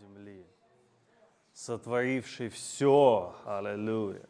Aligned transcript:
земли, 0.00 0.46
сотворивший 1.52 2.48
все, 2.48 3.34
аллилуйя. 3.44 4.22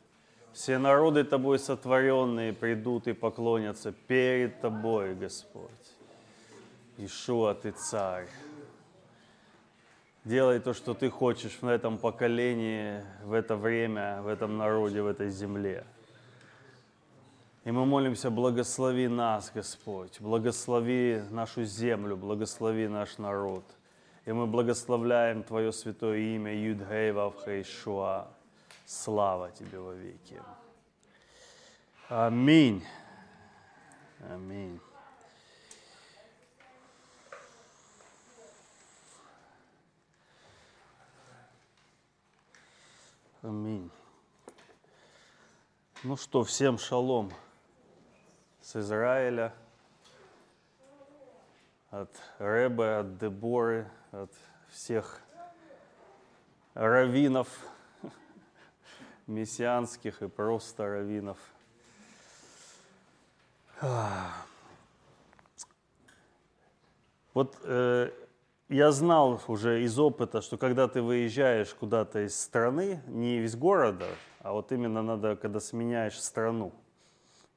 Все 0.53 0.79
народы 0.79 1.25
Тобой 1.25 1.59
сотворенные 1.59 2.53
придут 2.53 3.07
и 3.07 3.13
поклонятся 3.13 3.93
перед 3.93 4.61
Тобой, 4.61 5.15
Господь. 5.15 5.71
Ишуа, 6.97 7.55
Ты 7.55 7.71
Царь. 7.71 8.29
Делай 10.25 10.59
то, 10.59 10.75
что 10.75 10.95
Ты 10.95 11.11
хочешь 11.11 11.59
в 11.61 11.67
этом 11.67 11.97
поколении, 11.97 13.05
в 13.25 13.33
это 13.33 13.57
время, 13.57 14.21
в 14.23 14.27
этом 14.27 14.57
народе, 14.57 15.01
в 15.01 15.07
этой 15.07 15.31
земле. 15.31 15.85
И 17.65 17.71
мы 17.71 17.85
молимся, 17.85 18.31
благослови 18.31 19.09
нас, 19.09 19.53
Господь, 19.55 20.21
благослови 20.21 21.23
нашу 21.31 21.65
землю, 21.65 22.17
благослови 22.17 22.89
наш 22.89 23.19
народ. 23.19 23.65
И 24.29 24.31
мы 24.31 24.47
благословляем 24.47 25.43
Твое 25.43 25.73
святое 25.73 26.19
имя, 26.19 26.55
Юдгей 26.55 27.13
Вавхейшуа. 27.13 28.29
Слава 28.85 29.51
Тебе 29.53 29.79
во 29.79 29.95
веки. 29.95 30.39
Аминь. 32.11 32.85
Аминь. 34.29 34.79
Аминь. 43.41 43.91
Ну 46.05 46.19
что, 46.19 46.45
всем 46.45 46.77
шалом 46.77 47.33
с 48.61 48.77
Израиля, 48.77 49.55
от 51.91 52.15
Ребе, 52.39 52.99
от 52.99 53.17
Деборы, 53.17 53.91
от 54.13 54.31
всех 54.71 55.21
раввинов, 56.75 57.49
мессианских 59.27 60.23
и 60.23 60.29
просто 60.29 60.87
раввинов. 60.87 61.39
Вот 67.35 67.57
э, 67.63 68.11
я 68.69 68.91
знал 68.91 69.41
уже 69.47 69.83
из 69.85 69.99
опыта, 69.99 70.43
что 70.43 70.57
когда 70.59 70.89
ты 70.89 71.03
выезжаешь 71.03 71.73
куда-то 71.75 72.27
из 72.27 72.39
страны, 72.39 73.01
не 73.07 73.45
из 73.45 73.55
города, 73.55 74.09
а 74.41 74.53
вот 74.53 74.73
именно 74.73 75.03
надо, 75.03 75.37
когда 75.37 75.61
сменяешь 75.61 76.21
страну– 76.21 76.73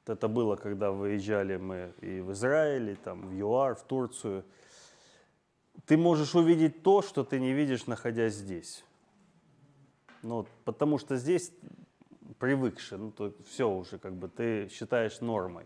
это 0.06 0.26
было, 0.26 0.56
когда 0.56 0.90
выезжали 0.90 1.56
мы 1.56 1.92
и 2.00 2.20
в 2.20 2.32
Израиль, 2.32 2.90
и 2.90 2.94
там, 2.96 3.28
в 3.28 3.32
ЮАР, 3.32 3.76
в 3.76 3.82
Турцию. 3.84 4.44
Ты 5.86 5.96
можешь 5.96 6.34
увидеть 6.34 6.82
то, 6.82 7.02
что 7.02 7.24
ты 7.24 7.40
не 7.40 7.52
видишь, 7.52 7.86
находясь 7.86 8.34
здесь. 8.34 8.84
Ну, 10.22 10.46
потому 10.64 10.98
что 10.98 11.16
здесь 11.16 11.52
привыкший, 12.38 12.98
ну, 12.98 13.10
то 13.10 13.32
все 13.48 13.68
уже 13.68 13.98
как 13.98 14.14
бы 14.14 14.28
ты 14.28 14.68
считаешь 14.68 15.20
нормой. 15.20 15.64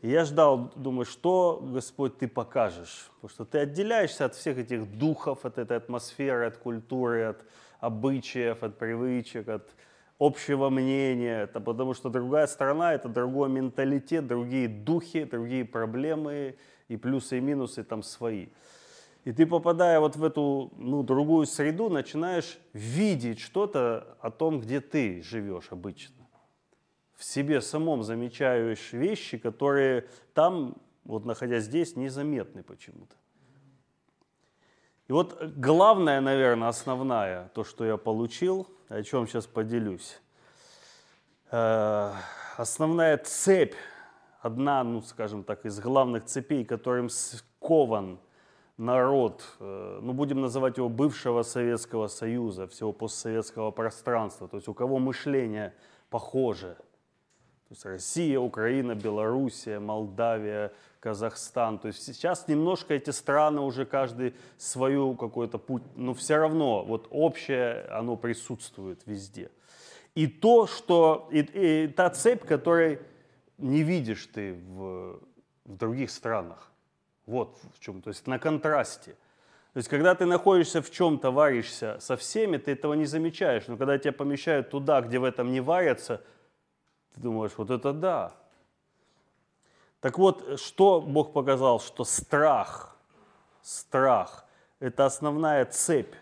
И 0.00 0.10
я 0.10 0.24
ждал, 0.24 0.72
думаю, 0.76 1.06
что, 1.06 1.60
Господь, 1.60 2.18
ты 2.18 2.28
покажешь. 2.28 3.10
Потому 3.16 3.30
что 3.30 3.44
ты 3.44 3.58
отделяешься 3.58 4.26
от 4.26 4.34
всех 4.34 4.58
этих 4.58 4.98
духов, 4.98 5.44
от 5.44 5.58
этой 5.58 5.76
атмосферы, 5.76 6.46
от 6.46 6.56
культуры, 6.58 7.24
от 7.24 7.44
обычаев, 7.80 8.62
от 8.62 8.78
привычек, 8.78 9.48
от 9.48 9.74
общего 10.18 10.68
мнения, 10.68 11.42
это 11.42 11.60
потому 11.60 11.94
что 11.94 12.10
другая 12.10 12.46
страна, 12.46 12.92
это 12.92 13.08
другой 13.08 13.48
менталитет, 13.48 14.26
другие 14.26 14.68
духи, 14.68 15.24
другие 15.24 15.64
проблемы, 15.64 16.56
и 16.88 16.96
плюсы 16.96 17.38
и 17.38 17.40
минусы 17.40 17.84
там 17.84 18.02
свои. 18.02 18.48
И 19.28 19.32
ты, 19.32 19.44
попадая 19.44 20.00
вот 20.00 20.16
в 20.16 20.24
эту 20.24 20.72
ну, 20.78 21.02
другую 21.02 21.44
среду, 21.44 21.90
начинаешь 21.90 22.58
видеть 22.72 23.40
что-то 23.40 24.16
о 24.22 24.30
том, 24.30 24.58
где 24.58 24.80
ты 24.80 25.22
живешь 25.22 25.66
обычно. 25.70 26.26
В 27.14 27.24
себе 27.24 27.60
самом 27.60 28.02
замечаешь 28.02 28.90
вещи, 28.94 29.36
которые 29.36 30.08
там, 30.32 30.78
вот 31.04 31.26
находясь 31.26 31.64
здесь, 31.64 31.94
незаметны 31.94 32.62
почему-то. 32.62 33.14
И 35.08 35.12
вот 35.12 35.38
главное, 35.42 36.22
наверное, 36.22 36.68
основная, 36.68 37.48
то, 37.48 37.64
что 37.64 37.84
я 37.84 37.98
получил, 37.98 38.66
о 38.88 39.02
чем 39.02 39.28
сейчас 39.28 39.46
поделюсь. 39.46 40.22
Э, 41.50 42.14
основная 42.56 43.18
цепь, 43.18 43.74
одна, 44.40 44.82
ну, 44.84 45.02
скажем 45.02 45.44
так, 45.44 45.66
из 45.66 45.78
главных 45.80 46.24
цепей, 46.24 46.64
которым 46.64 47.10
скован 47.10 48.20
народ, 48.78 49.44
э, 49.60 49.98
ну, 50.00 50.12
будем 50.12 50.40
называть 50.40 50.78
его 50.78 50.88
бывшего 50.88 51.42
Советского 51.42 52.06
Союза, 52.06 52.66
всего 52.66 52.92
постсоветского 52.92 53.70
пространства, 53.70 54.48
то 54.48 54.56
есть 54.56 54.68
у 54.68 54.74
кого 54.74 54.98
мышление 54.98 55.74
похоже. 56.08 56.76
То 57.68 57.74
есть 57.74 57.84
Россия, 57.84 58.40
Украина, 58.40 58.94
Белоруссия, 58.94 59.78
Молдавия, 59.78 60.72
Казахстан. 61.00 61.78
То 61.78 61.88
есть 61.88 62.02
сейчас 62.02 62.48
немножко 62.48 62.94
эти 62.94 63.10
страны 63.10 63.60
уже 63.60 63.84
каждый 63.84 64.34
свою 64.56 65.14
какой-то 65.14 65.58
путь, 65.58 65.82
но 65.94 66.14
все 66.14 66.36
равно 66.36 66.82
вот 66.82 67.08
общее 67.10 67.84
оно 67.90 68.16
присутствует 68.16 69.02
везде. 69.04 69.50
И 70.14 70.26
то, 70.26 70.66
что 70.66 71.28
и, 71.30 71.40
и 71.40 71.88
та 71.88 72.08
цепь, 72.08 72.44
которой 72.44 73.00
не 73.58 73.82
видишь 73.82 74.26
ты 74.32 74.54
в, 74.54 75.20
в 75.66 75.76
других 75.76 76.10
странах. 76.10 76.72
Вот 77.28 77.56
в 77.74 77.80
чем. 77.80 78.02
То 78.02 78.08
есть 78.08 78.26
на 78.26 78.38
контрасте. 78.38 79.12
То 79.74 79.78
есть, 79.78 79.88
когда 79.88 80.14
ты 80.14 80.24
находишься 80.24 80.82
в 80.82 80.90
чем-то, 80.90 81.30
варишься 81.30 81.98
со 82.00 82.16
всеми, 82.16 82.56
ты 82.56 82.72
этого 82.72 82.94
не 82.94 83.04
замечаешь. 83.04 83.68
Но 83.68 83.76
когда 83.76 83.98
тебя 83.98 84.12
помещают 84.12 84.70
туда, 84.70 85.02
где 85.02 85.18
в 85.18 85.24
этом 85.24 85.52
не 85.52 85.60
варятся, 85.60 86.22
ты 87.14 87.20
думаешь, 87.20 87.52
вот 87.56 87.70
это 87.70 87.92
да, 87.92 88.32
так 90.00 90.16
вот, 90.18 90.60
что 90.60 91.00
Бог 91.00 91.32
показал? 91.32 91.80
Что 91.80 92.04
страх, 92.04 92.96
страх– 93.62 94.46
это 94.80 95.06
основная 95.06 95.64
цепь, 95.64 96.14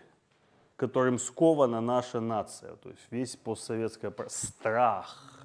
которым 0.75 1.19
скована 1.19 1.79
наша 1.79 2.19
нация. 2.19 2.75
То 2.77 2.89
есть 2.89 3.01
весь 3.11 3.35
постсоветский 3.35 4.09
страх. 4.29 5.43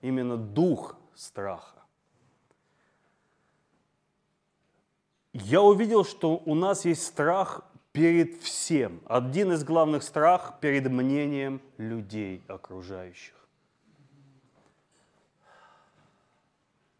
Именно 0.00 0.36
дух 0.36 0.96
страха. 1.14 1.81
Я 5.32 5.62
увидел, 5.62 6.04
что 6.04 6.42
у 6.44 6.54
нас 6.54 6.84
есть 6.84 7.04
страх 7.04 7.62
перед 7.92 8.42
всем. 8.42 9.00
Один 9.06 9.52
из 9.52 9.64
главных 9.64 10.02
страх 10.02 10.60
перед 10.60 10.90
мнением 10.90 11.60
людей 11.78 12.42
окружающих. 12.48 13.34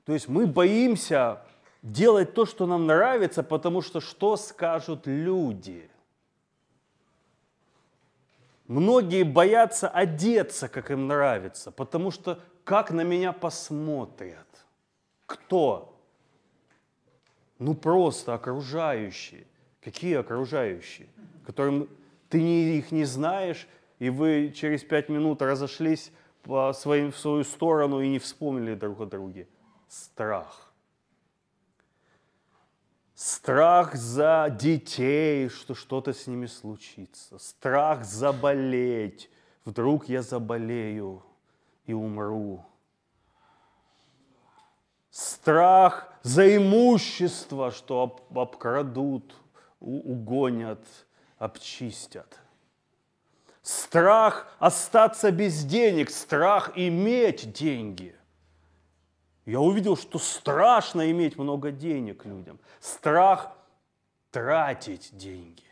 То 0.05 0.15
есть 0.15 0.29
мы 0.29 0.47
боимся 0.47 1.43
делать 1.83 2.35
то, 2.35 2.47
что 2.47 2.67
нам 2.67 2.87
нравится, 2.87 3.43
потому 3.43 3.83
что 3.83 4.01
что 4.01 4.37
скажут 4.37 5.07
люди? 5.07 5.89
Многие 8.67 9.23
боятся 9.23 9.89
одеться, 9.89 10.69
как 10.69 10.91
им 10.91 11.07
нравится, 11.07 11.71
потому 11.71 12.11
что 12.11 12.41
как 12.65 12.91
на 12.91 13.03
меня 13.03 13.33
посмотрят? 13.33 14.47
Кто? 15.27 15.92
Ну 17.63 17.75
просто 17.75 18.35
окружающие. 18.35 19.47
Какие 19.81 20.17
окружающие? 20.17 21.09
Которым 21.47 21.89
ты 22.29 22.41
их 22.41 22.91
не 22.91 23.05
знаешь, 23.05 23.69
и 24.01 24.11
вы 24.11 24.53
через 24.55 24.83
пять 24.83 25.09
минут 25.09 25.43
разошлись 25.43 26.11
по 26.43 26.73
своим, 26.73 27.13
в 27.13 27.19
свою 27.19 27.45
сторону 27.45 28.01
и 28.01 28.09
не 28.09 28.19
вспомнили 28.19 28.75
друг 28.75 29.01
о 29.01 29.07
друге 29.07 29.47
страх. 29.89 30.73
Страх 33.15 33.95
за 33.95 34.49
детей, 34.59 35.49
что 35.49 35.77
что-то 35.77 36.13
с 36.13 36.27
ними 36.27 36.47
случится. 36.47 37.39
Страх 37.39 38.05
заболеть. 38.05 39.31
Вдруг 39.65 40.09
я 40.09 40.23
заболею 40.23 41.23
и 41.87 41.93
умру. 41.93 42.65
Страх 45.13 46.13
за 46.23 46.57
имущество, 46.57 47.71
что 47.71 48.19
обкрадут, 48.35 49.37
угонят, 49.79 50.85
обчистят. 51.39 52.41
Страх 53.63 54.53
остаться 54.59 55.31
без 55.31 55.65
денег, 55.65 56.11
страх 56.11 56.73
иметь 56.75 57.53
деньги– 57.53 58.17
я 59.45 59.61
увидел, 59.61 59.97
что 59.97 60.19
страшно 60.19 61.11
иметь 61.11 61.37
много 61.37 61.73
денег 61.73 62.25
людям. 62.25 62.61
Страх 62.81 63.57
тратить 64.31 65.17
деньги. 65.17 65.65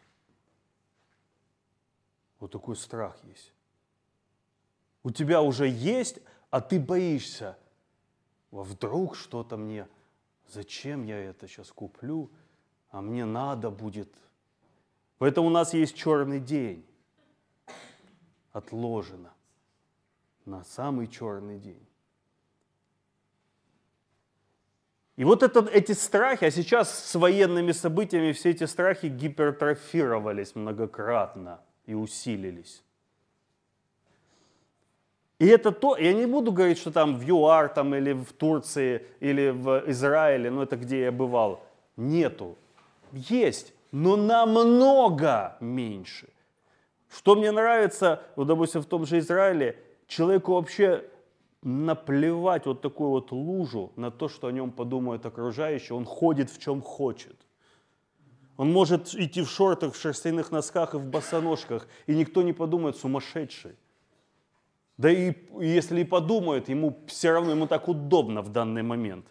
Вот 2.41 2.51
такой 2.51 2.77
страх 2.77 3.17
есть. 3.25 3.53
У 5.03 5.11
тебя 5.11 5.41
уже 5.41 5.69
есть, 5.69 6.19
а 6.51 6.61
ты 6.61 6.81
боишься. 6.81 7.57
А 8.53 8.63
вдруг 8.63 9.17
что-то 9.17 9.57
мне, 9.57 9.87
зачем 10.49 11.05
я 11.05 11.17
это 11.17 11.47
сейчас 11.47 11.71
куплю, 11.71 12.31
а 12.91 13.01
мне 13.01 13.25
надо 13.25 13.71
будет. 13.71 14.13
Поэтому 15.19 15.49
у 15.49 15.51
нас 15.51 15.75
есть 15.75 15.97
черный 15.97 16.41
день. 16.41 16.85
Отложено 18.53 19.33
на 20.45 20.65
самый 20.65 21.07
черный 21.07 21.59
день. 21.59 21.87
И 25.17 25.25
вот 25.25 25.43
это, 25.43 25.61
эти 25.61 25.93
страхи, 25.93 26.47
а 26.47 26.51
сейчас 26.51 27.05
с 27.05 27.15
военными 27.15 27.73
событиями 27.73 28.33
все 28.33 28.51
эти 28.51 28.65
страхи 28.65 29.07
гипертрофировались 29.07 30.55
многократно 30.55 31.61
и 31.85 31.95
усилились. 31.95 32.83
И 35.41 35.47
это 35.47 35.73
то, 35.73 35.97
я 35.97 36.13
не 36.13 36.27
буду 36.27 36.53
говорить, 36.53 36.79
что 36.79 36.93
там 36.93 37.17
в 37.17 37.23
ЮАР 37.23 37.71
там, 37.71 37.95
или 37.95 38.13
в 38.13 38.31
Турции, 38.35 39.07
или 39.21 39.49
в 39.49 39.85
Израиле, 39.87 40.51
ну 40.51 40.61
это 40.61 40.77
где 40.77 41.01
я 41.01 41.13
бывал. 41.13 41.63
Нету. 41.97 42.59
Есть, 43.13 43.73
но 43.91 44.17
намного 44.17 45.57
меньше. 45.61 46.29
Что 47.09 47.37
мне 47.37 47.53
нравится, 47.53 48.23
вот, 48.37 48.49
допустим, 48.49 48.83
в 48.83 48.85
том 48.85 49.07
же 49.07 49.19
Израиле, 49.19 49.79
человеку 50.07 50.53
вообще 50.53 51.05
наплевать 51.63 52.67
вот 52.67 52.83
такую 52.83 53.09
вот 53.09 53.33
лужу 53.33 53.93
на 53.97 54.11
то, 54.11 54.29
что 54.29 54.47
о 54.47 54.53
нем 54.53 54.71
подумают 54.71 55.25
окружающие. 55.25 55.97
Он 55.97 56.05
ходит 56.05 56.51
в 56.51 56.59
чем 56.59 56.83
хочет. 56.83 57.37
Он 58.59 58.71
может 58.71 59.15
идти 59.15 59.41
в 59.41 59.49
шортах, 59.49 59.95
в 59.95 60.01
шерстяных 60.01 60.51
носках 60.51 60.95
и 60.95 60.99
в 60.99 61.07
босоножках, 61.07 61.89
и 62.07 62.15
никто 62.15 62.43
не 62.43 62.53
подумает 62.53 62.97
сумасшедший. 62.97 63.77
Да 65.01 65.11
и 65.11 65.33
если 65.59 66.03
и 66.03 66.05
подумает, 66.05 66.69
ему 66.69 66.99
все 67.07 67.31
равно 67.31 67.53
ему 67.53 67.67
так 67.67 67.89
удобно 67.89 68.43
в 68.43 68.51
данный 68.51 68.83
момент. 68.83 69.25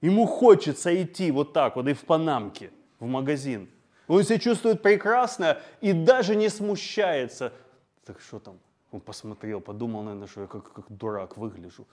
Ему 0.00 0.24
хочется 0.24 1.02
идти 1.02 1.32
вот 1.32 1.52
так 1.52 1.74
вот 1.74 1.88
и 1.88 1.94
в 1.94 2.04
панамке 2.04 2.70
в 3.00 3.06
магазин. 3.06 3.68
Он 4.06 4.22
себя 4.22 4.38
чувствует 4.38 4.82
прекрасно 4.82 5.58
и 5.80 5.92
даже 5.92 6.36
не 6.36 6.48
смущается. 6.48 7.52
Так 8.04 8.20
что 8.20 8.38
там? 8.38 8.60
Он 8.92 9.00
посмотрел, 9.00 9.60
подумал, 9.60 10.04
наверное, 10.04 10.28
что 10.28 10.42
я 10.42 10.46
как, 10.46 10.72
как 10.72 10.84
дурак 10.88 11.36
выгляжу. 11.36 11.88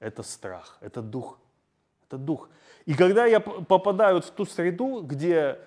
Это 0.00 0.22
страх, 0.22 0.78
это 0.80 1.02
дух. 1.02 1.38
Это 2.06 2.16
дух. 2.16 2.48
И 2.86 2.94
когда 2.94 3.26
я 3.26 3.40
попадаю 3.40 4.22
в 4.22 4.30
ту 4.30 4.46
среду, 4.46 5.02
где 5.02 5.58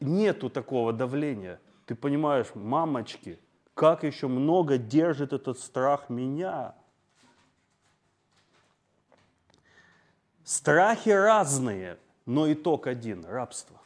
нету 0.00 0.50
такого 0.50 0.92
давления, 0.92 1.60
ты 1.86 1.94
понимаешь, 1.94 2.48
мамочки, 2.54 3.38
как 3.74 4.04
еще 4.04 4.28
много 4.28 4.78
держит 4.78 5.32
этот 5.32 5.58
страх 5.58 6.08
меня. 6.08 6.74
Страхи 10.44 11.10
разные, 11.10 11.98
но 12.26 12.52
итог 12.52 12.86
один– 12.86 13.24
рабство. 13.26 13.80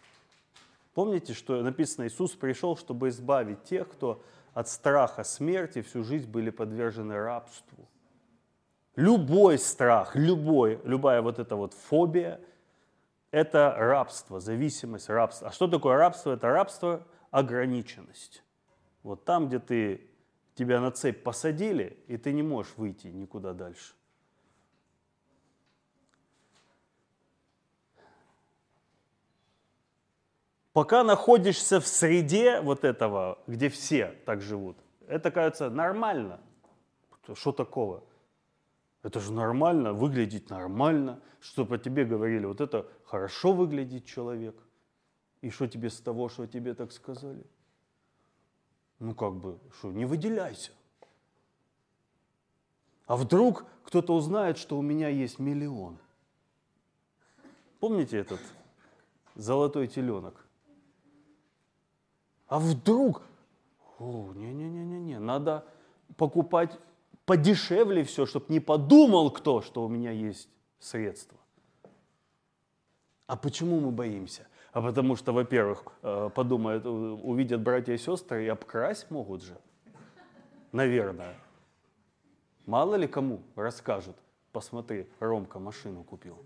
Помните, 0.95 1.33
что 1.33 1.63
написано, 1.63 2.07
Иисус 2.07 2.33
пришел, 2.33 2.77
чтобы 2.77 3.09
избавить 3.09 3.63
тех, 3.65 3.89
кто 3.89 4.23
от 4.53 4.69
страха 4.69 5.23
смерти 5.23 5.83
всю 5.83 6.03
жизнь 6.03 6.29
были 6.29 6.51
подвержены 6.51 7.17
рабству. 7.17 7.89
Любой 8.97 9.59
страх, 9.59 10.17
любой, 10.17 10.81
любая 10.83 11.23
вот 11.23 11.39
эта 11.39 11.55
вот 11.55 11.73
фобия– 11.73 12.41
это 13.31 13.73
рабство, 13.79 14.41
зависимость, 14.41 15.09
рабство. 15.09 15.49
А 15.49 15.53
что 15.53 15.69
такое 15.69 15.97
рабство? 15.97 16.33
Это 16.33 16.49
рабство– 16.49 17.07
ограниченность. 17.31 18.43
Вот 19.03 19.25
там, 19.25 19.49
где 19.49 19.59
ты, 19.59 20.11
тебя 20.55 20.81
на 20.81 20.91
цепь 20.91 21.23
посадили, 21.23 21.99
и 22.09 22.17
ты 22.17 22.33
не 22.33 22.43
можешь 22.43 22.73
выйти 22.77 23.09
никуда 23.09 23.53
дальше. 23.53 23.95
Пока 30.73 31.03
находишься 31.03 31.81
в 31.81 31.87
среде 31.87 32.61
вот 32.61 32.85
этого, 32.85 33.39
где 33.47 33.69
все 33.69 34.15
так 34.25 34.41
живут, 34.41 34.77
это 35.09 35.31
кажется 35.31 35.71
нормально. 35.71 36.41
Что 37.35 37.53
такого? 37.53 38.05
Это 39.03 39.21
же 39.21 39.33
нормально, 39.33 39.93
выглядеть 39.93 40.51
нормально, 40.51 41.21
чтобы 41.41 41.77
о 41.77 41.79
тебе 41.79 42.05
говорили, 42.05 42.47
вот 42.47 42.61
это 42.61 42.87
хорошо 43.05 43.53
выглядит 43.53 44.05
человек. 44.05 44.55
И 45.41 45.51
что 45.51 45.67
тебе 45.67 45.89
с 45.89 46.01
того, 46.01 46.29
что 46.29 46.47
тебе 46.47 46.75
так 46.75 46.93
сказали? 46.93 47.45
Ну 48.99 49.15
как 49.15 49.35
бы, 49.35 49.59
что, 49.79 49.93
не 49.93 50.05
выделяйся. 50.05 50.73
А 53.07 53.17
вдруг 53.17 53.65
кто-то 53.85 54.15
узнает, 54.15 54.59
что 54.59 54.79
у 54.79 54.83
меня 54.83 55.09
есть 55.09 55.39
миллион? 55.39 55.99
Помните 57.81 58.19
этот 58.19 58.41
золотой 59.35 59.87
теленок? 59.87 60.45
А 62.49 62.59
вдруг, 62.59 63.23
о, 63.99 64.33
не-не-не-не, 64.35 65.19
надо 65.19 65.65
покупать 66.17 66.79
подешевле 67.25 68.05
все, 68.05 68.27
чтобы 68.27 68.47
не 68.49 68.61
подумал 68.61 69.31
кто, 69.31 69.63
что 69.63 69.85
у 69.85 69.89
меня 69.89 70.11
есть 70.11 70.49
средства. 70.79 71.39
А 73.27 73.37
почему 73.37 73.81
мы 73.81 73.91
боимся? 73.91 74.47
А 74.79 74.81
потому 74.81 75.17
что, 75.17 75.33
во-первых, 75.33 75.83
э, 76.03 76.31
подумают, 76.33 76.87
увидят 76.87 77.61
братья 77.61 77.95
и 77.95 77.99
сестры 77.99 78.45
и 78.45 78.47
обкрасть 78.47 79.11
могут 79.11 79.43
же. 79.43 79.59
Наверное. 80.71 81.35
Мало 82.65 82.95
ли 82.95 83.09
кому 83.09 83.43
расскажут, 83.57 84.17
посмотри, 84.53 85.09
Ромка 85.19 85.59
машину 85.59 86.05
купил 86.05 86.39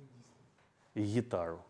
и 0.95 1.05
гитару. 1.05 1.63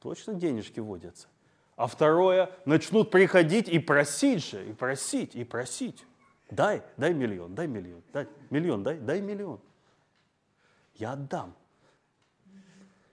Точно 0.00 0.32
денежки 0.32 0.80
водятся. 0.80 1.28
А 1.76 1.86
второе, 1.86 2.52
начнут 2.64 3.10
приходить 3.10 3.68
и 3.68 3.78
просить 3.78 4.42
же, 4.42 4.66
и 4.66 4.72
просить, 4.72 5.36
и 5.36 5.44
просить. 5.44 6.06
Дай, 6.50 6.82
дай 6.96 7.12
миллион, 7.12 7.54
дай 7.54 7.66
миллион, 7.66 8.02
дай 8.14 8.26
миллион, 8.48 8.82
дай, 8.82 8.96
дай 8.96 9.20
миллион. 9.20 9.60
Я 10.94 11.12
отдам. 11.12 11.54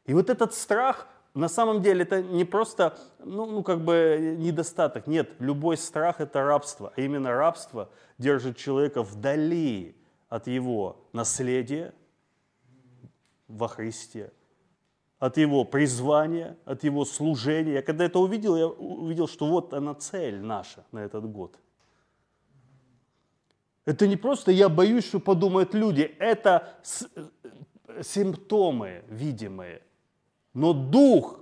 И 0.05 0.13
вот 0.13 0.29
этот 0.29 0.53
страх, 0.53 1.09
на 1.35 1.49
самом 1.49 1.81
деле, 1.81 2.03
это 2.03 2.23
не 2.23 2.45
просто, 2.45 2.97
ну, 3.19 3.45
ну 3.45 3.63
как 3.63 3.83
бы 3.83 4.35
недостаток. 4.39 5.05
Нет, 5.05 5.31
любой 5.39 5.77
страх 5.77 6.21
это 6.21 6.43
рабство. 6.43 6.93
А 6.95 7.01
именно 7.01 7.31
рабство 7.31 7.89
держит 8.17 8.57
человека 8.57 9.03
вдали 9.03 9.95
от 10.29 10.47
его 10.47 11.05
наследия 11.13 11.93
во 13.47 13.67
Христе 13.67 14.31
от 15.25 15.37
его 15.37 15.65
призвания, 15.65 16.57
от 16.65 16.83
его 16.83 17.05
служения. 17.05 17.73
Я 17.73 17.81
когда 17.81 18.05
это 18.05 18.19
увидел, 18.19 18.55
я 18.55 18.67
увидел, 18.67 19.27
что 19.27 19.47
вот 19.47 19.73
она 19.73 19.93
цель 19.95 20.39
наша 20.39 20.85
на 20.91 20.99
этот 20.99 21.25
год. 21.25 21.57
Это 23.85 24.07
не 24.07 24.17
просто 24.17 24.51
я 24.51 24.67
боюсь, 24.67 25.05
что 25.05 25.19
подумают 25.19 25.73
люди, 25.73 26.01
это 26.19 26.75
симптомы 28.01 29.03
видимые. 29.07 29.81
Но 30.55 30.73
дух, 30.73 31.39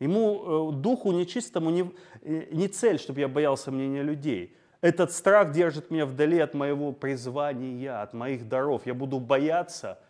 ему, 0.00 0.72
э, 0.72 0.72
духу 0.72 1.12
нечистому 1.12 1.70
не, 1.70 1.92
э, 2.22 2.46
не 2.50 2.66
цель, 2.66 2.98
чтобы 2.98 3.20
я 3.20 3.28
боялся 3.28 3.70
мнения 3.70 4.02
людей. 4.02 4.56
Этот 4.80 5.12
страх 5.12 5.52
держит 5.52 5.92
меня 5.92 6.06
вдали 6.06 6.40
от 6.40 6.54
моего 6.54 6.90
призвания, 6.90 8.02
от 8.02 8.12
моих 8.14 8.48
даров. 8.48 8.86
Я 8.86 8.94
буду 8.94 9.20
бояться– 9.20 10.00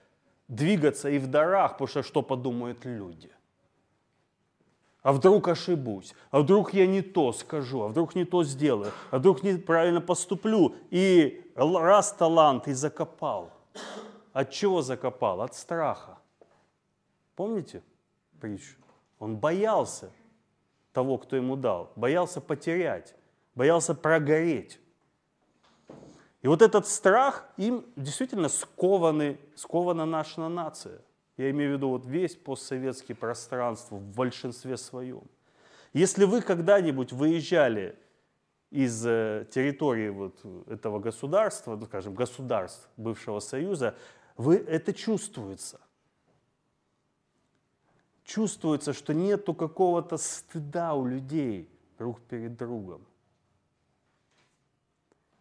двигаться 0.49 1.09
и 1.09 1.19
в 1.19 1.26
дарах, 1.26 1.73
потому 1.73 1.88
что 1.88 2.03
что 2.03 2.23
подумают 2.23 2.85
люди. 2.85 3.31
А 5.03 5.12
вдруг 5.12 5.49
ошибусь, 5.49 6.15
а 6.31 6.41
вдруг 6.41 6.75
я 6.75 6.87
не 6.87 7.00
то 7.00 7.33
скажу, 7.33 7.83
а 7.83 7.88
вдруг 7.88 8.17
не 8.17 8.25
то 8.25 8.43
сделаю, 8.43 8.93
а 9.11 9.19
вдруг 9.19 9.45
неправильно 9.45 10.00
поступлю. 10.00 10.75
И 10.91 11.45
раз 11.55 12.12
талант 12.12 12.67
и 12.67 12.73
закопал. 12.73 13.53
От 14.33 14.50
чего 14.50 14.83
закопал? 14.83 15.43
От 15.43 15.55
страха. 15.55 16.19
Помните 17.37 17.83
притчу? 18.37 18.76
Он 19.19 19.37
боялся 19.37 20.11
того, 20.93 21.19
кто 21.19 21.37
ему 21.37 21.57
дал, 21.57 21.93
боялся 21.97 22.40
потерять, 22.40 23.14
боялся 23.55 23.95
прогореть. 23.95 24.81
И 26.43 26.49
вот 26.49 26.62
этот 26.62 26.87
страх, 26.87 27.49
им 27.57 27.85
действительно 27.97 28.49
скованы, 28.49 29.38
скована 29.57 30.07
наша 30.07 30.49
нация. 30.49 31.00
Я 31.37 31.50
имею 31.50 31.73
в 31.73 31.75
виду 31.75 31.88
вот 31.88 32.07
весь 32.07 32.37
постсоветский 32.37 33.14
пространство 33.14 33.97
в 33.97 34.14
большинстве 34.14 34.76
своем. 34.76 35.25
Если 35.93 36.25
вы 36.25 36.40
когда-нибудь 36.43 37.12
выезжали 37.12 37.99
из 38.71 39.07
э, 39.07 39.47
территории 39.50 40.09
вот 40.09 40.45
этого 40.69 40.99
государства, 40.99 41.76
ну, 41.76 41.87
скажем, 41.87 42.14
государств 42.14 42.88
бывшего 42.97 43.40
Союза, 43.40 43.95
вы, 44.37 44.57
это 44.57 44.93
чувствуется. 44.93 45.81
Чувствуется, 48.26 48.92
что 48.92 49.14
нету 49.14 49.54
какого-то 49.54 50.16
стыда 50.16 50.95
у 50.95 51.06
людей 51.06 51.68
друг 51.97 52.21
перед 52.23 52.56
другом. 52.56 53.06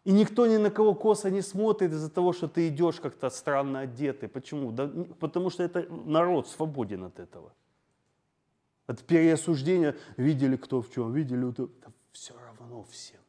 И 0.04 0.12
никто 0.12 0.46
ни 0.46 0.56
на 0.56 0.70
кого 0.70 0.94
косо 0.94 1.28
не 1.30 1.42
смотрит 1.42 1.90
из-за 1.90 2.08
того, 2.08 2.32
что 2.32 2.46
ты 2.46 2.68
идешь 2.68 3.00
как-то 3.00 3.28
странно 3.28 3.80
одетый. 3.80 4.28
Почему? 4.28 4.70
Да, 4.70 4.88
потому 5.18 5.50
что 5.50 5.64
это 5.64 5.84
народ 5.90 6.46
свободен 6.46 7.02
от 7.02 7.18
этого. 7.18 7.52
От 8.86 9.02
переосуждения 9.02 9.96
видели 10.16 10.54
кто 10.54 10.80
в 10.80 10.88
чем, 10.92 11.12
видели 11.12 11.50
это. 11.50 11.66
Да 11.66 11.92
все 12.12 12.34
равно 12.38 12.84
всем. 12.84 13.20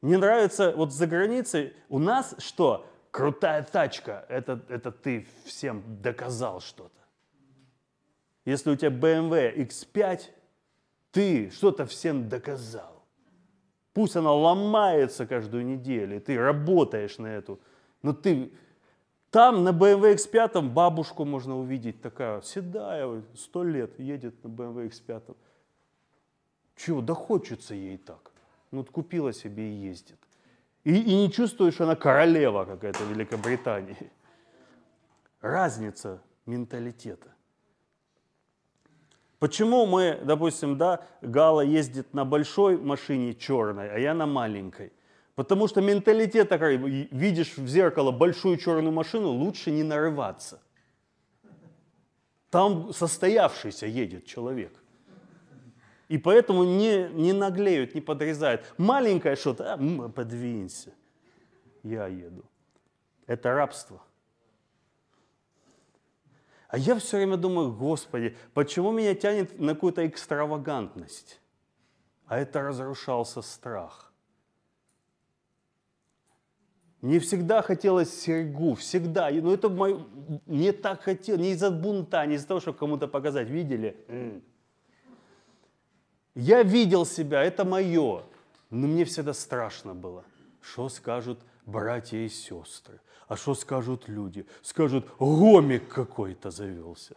Мне 0.00 0.16
нравится, 0.16 0.72
вот 0.74 0.90
за 0.90 1.06
границей 1.06 1.74
у 1.90 1.98
нас 1.98 2.34
что? 2.38 2.86
Крутая 3.10 3.62
тачка, 3.62 4.24
это, 4.30 4.64
это 4.68 4.90
ты 4.90 5.28
всем 5.44 5.82
доказал 6.00 6.60
что-то. 6.60 7.03
Если 8.44 8.70
у 8.70 8.76
тебя 8.76 8.90
BMW 8.90 9.56
X5, 9.56 10.20
ты 11.12 11.50
что-то 11.50 11.86
всем 11.86 12.28
доказал. 12.28 13.04
Пусть 13.92 14.16
она 14.16 14.32
ломается 14.32 15.26
каждую 15.26 15.64
неделю, 15.64 16.20
ты 16.20 16.36
работаешь 16.36 17.18
на 17.18 17.28
эту. 17.28 17.60
Но 18.02 18.12
ты 18.12 18.52
там 19.30 19.64
на 19.64 19.70
BMW 19.70 20.14
X5 20.14 20.60
бабушку 20.68 21.24
можно 21.24 21.58
увидеть 21.58 22.00
такая, 22.00 22.40
седая, 22.42 23.22
сто 23.34 23.64
лет 23.64 23.98
едет 23.98 24.42
на 24.44 24.48
BMW 24.48 24.90
X5. 24.90 25.36
Чего, 26.76 27.00
да 27.00 27.14
хочется 27.14 27.74
ей 27.74 27.96
так. 27.96 28.32
Ну, 28.70 28.78
вот 28.78 28.90
купила 28.90 29.32
себе 29.32 29.70
и 29.70 29.74
ездит. 29.74 30.18
И, 30.84 30.94
и 30.94 31.14
не 31.14 31.32
чувствуешь, 31.32 31.80
она 31.80 31.96
королева 31.96 32.64
какая-то 32.64 33.04
Великобритании. 33.04 34.10
Разница 35.40 36.20
менталитета. 36.46 37.33
Почему 39.44 39.84
мы, 39.84 40.18
допустим, 40.24 40.78
да, 40.78 41.06
Гала 41.20 41.60
ездит 41.60 42.14
на 42.14 42.24
большой 42.24 42.78
машине 42.78 43.34
черной, 43.34 43.90
а 43.90 43.98
я 43.98 44.14
на 44.14 44.24
маленькой? 44.24 44.90
Потому 45.34 45.68
что 45.68 45.82
менталитет 45.82 46.48
такой, 46.48 46.78
видишь 46.78 47.58
в 47.58 47.68
зеркало 47.68 48.10
большую 48.10 48.56
черную 48.56 48.90
машину, 48.90 49.28
лучше 49.28 49.70
не 49.70 49.82
нарываться. 49.82 50.62
Там 52.48 52.90
состоявшийся 52.94 53.84
едет 53.84 54.24
человек. 54.24 54.72
И 56.08 56.16
поэтому 56.16 56.64
не, 56.64 57.10
не 57.12 57.34
наглеют, 57.34 57.94
не 57.94 58.00
подрезают. 58.00 58.62
Маленькое 58.78 59.36
что-то, 59.36 59.74
а, 59.74 60.08
подвинься, 60.08 60.94
я 61.82 62.06
еду. 62.06 62.46
Это 63.26 63.52
рабство. 63.52 64.00
А 66.74 66.76
я 66.76 66.96
все 66.96 67.18
время 67.18 67.36
думаю, 67.36 67.70
Господи, 67.72 68.36
почему 68.52 68.90
меня 68.90 69.14
тянет 69.14 69.60
на 69.60 69.74
какую-то 69.74 70.04
экстравагантность? 70.08 71.40
А 72.26 72.36
это 72.36 72.62
разрушался 72.62 73.42
страх. 73.42 74.12
Мне 77.00 77.20
всегда 77.20 77.62
хотелось 77.62 78.12
серьгу, 78.20 78.74
всегда. 78.74 79.30
Но 79.30 79.54
это 79.54 79.68
мое, 79.68 80.04
мне 80.46 80.72
так 80.72 81.02
хотелось, 81.02 81.40
не 81.40 81.52
из-за 81.52 81.70
бунта, 81.70 82.26
не 82.26 82.34
из-за 82.34 82.48
того, 82.48 82.58
чтобы 82.58 82.76
кому-то 82.76 83.06
показать. 83.06 83.48
Видели? 83.48 84.42
Я 86.34 86.64
видел 86.64 87.06
себя, 87.06 87.44
это 87.44 87.64
мое. 87.64 88.24
Но 88.70 88.88
мне 88.88 89.04
всегда 89.04 89.32
страшно 89.32 89.94
было. 89.94 90.24
Что 90.60 90.88
скажут 90.88 91.38
братья 91.66 92.18
и 92.18 92.28
сестры? 92.28 93.00
А 93.28 93.36
что 93.36 93.54
скажут 93.54 94.08
люди? 94.08 94.46
Скажут, 94.62 95.06
гомик 95.18 95.88
какой-то 95.88 96.50
завелся. 96.50 97.16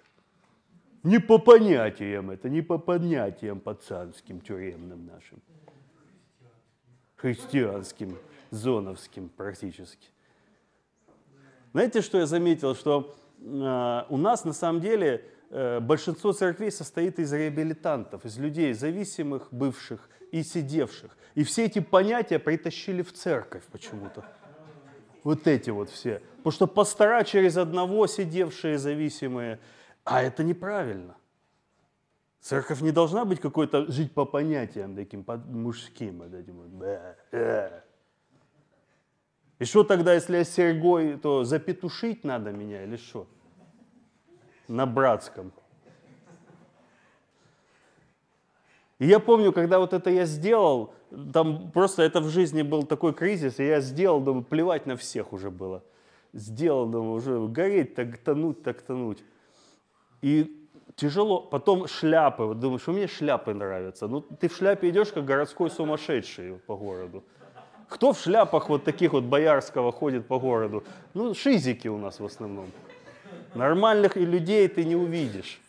Не 1.04 1.20
по 1.20 1.38
понятиям 1.38 2.32
это, 2.32 2.50
не 2.50 2.62
по 2.62 2.77
понятиям 2.77 3.60
пацанским, 3.60 4.42
тюремным 4.42 5.06
нашим. 5.06 5.42
Христианским, 7.16 8.18
зоновским 8.51 9.30
практически. 9.30 10.10
Знаете, 11.74 12.01
что 12.01 12.18
я 12.18 12.25
заметил? 12.25 12.75
Что 12.75 13.16
э, 13.39 14.04
у 14.10 14.18
нас 14.18 14.46
на 14.46 14.54
самом 14.54 14.82
деле 14.82 15.24
э, 15.50 15.80
большинство 15.80 16.32
церквей 16.32 16.72
состоит 16.72 17.20
из 17.20 17.32
реабилитантов, 17.34 18.25
из 18.25 18.38
людей 18.38 18.74
зависимых, 18.74 19.48
бывших 19.51 20.10
и 20.32 20.44
сидевших. 20.44 21.18
И 21.36 21.44
все 21.44 21.66
эти 21.66 21.80
понятия 21.80 22.39
притащили 22.39 23.01
в 23.01 23.13
церковь 23.13 23.63
почему-то 23.72 24.25
вот 25.27 25.46
эти 25.46 25.69
вот 25.72 25.89
все. 25.89 26.22
Потому 26.38 26.51
что 26.51 26.67
пастора 26.67 27.24
через 27.25 27.57
одного 27.57 28.07
сидевшие 28.07 28.77
зависимые, 28.77 29.60
а 30.05 30.24
это 30.24 30.41
неправильно. 30.41 31.17
Церковь 32.39 32.79
не 32.79 32.91
должна 32.91 33.25
быть 33.25 33.41
какой-то, 33.41 33.91
жить 33.91 34.13
по 34.13 34.24
понятиям 34.24 34.96
таким, 34.96 35.25
по 35.25 35.36
мужским. 35.36 36.19
Вот 36.19 36.34
этим 36.34 36.55
вот. 36.55 37.72
И 39.60 39.65
что 39.65 39.84
тогда, 39.84 40.13
если 40.13 40.38
я 40.38 40.43
серьгой, 40.46 41.17
то 41.17 41.43
запетушить 41.43 42.24
надо 42.24 42.51
меня 42.51 42.84
или 42.84 42.96
что? 42.96 43.27
На 44.69 44.86
братском. 44.86 45.51
И 49.00 49.06
я 49.06 49.20
помню, 49.20 49.51
когда 49.54 49.80
вот 49.80 49.94
это 49.94 50.10
я 50.10 50.25
сделал, 50.25 50.94
там 51.34 51.72
просто 51.72 52.01
это 52.01 52.20
в 52.20 52.30
жизни 52.30 52.63
был 52.63 52.84
такой 52.84 53.13
кризис, 53.13 53.60
и 53.60 53.66
я 53.66 53.80
сделал, 53.80 54.20
думаю, 54.20 54.44
плевать 54.44 54.86
на 54.86 54.96
всех 54.96 55.34
уже 55.34 55.51
было. 55.51 55.84
Сделал, 56.34 56.88
думаю, 56.88 57.13
уже 57.13 57.48
гореть, 57.48 57.96
так 57.96 58.18
тонуть, 58.18 58.63
так 58.63 58.82
тонуть. 58.82 59.24
И 60.22 60.68
тяжело. 60.96 61.42
Потом 61.42 61.88
шляпы. 61.88 62.44
Вот 62.44 62.60
думаю, 62.60 62.80
что 62.80 62.92
мне 62.92 63.08
шляпы 63.08 63.54
нравятся. 63.54 64.08
Ну, 64.08 64.22
ты 64.22 64.50
в 64.50 64.56
шляпе 64.56 64.89
идешь, 64.89 65.10
как 65.13 65.25
городской 65.25 65.70
сумасшедший 65.70 66.54
по 66.66 66.75
городу. 66.75 67.24
Кто 67.88 68.12
в 68.12 68.20
шляпах 68.20 68.68
вот 68.70 68.84
таких 68.84 69.13
вот 69.13 69.24
боярского 69.24 69.92
ходит 69.92 70.27
по 70.27 70.39
городу? 70.39 70.84
Ну, 71.13 71.34
шизики 71.34 71.88
у 71.88 71.98
нас 71.98 72.20
в 72.20 72.25
основном. 72.25 72.72
Нормальных 73.56 74.18
и 74.18 74.25
людей 74.25 74.68
ты 74.68 74.84
не 74.84 74.96
увидишь. 74.96 75.62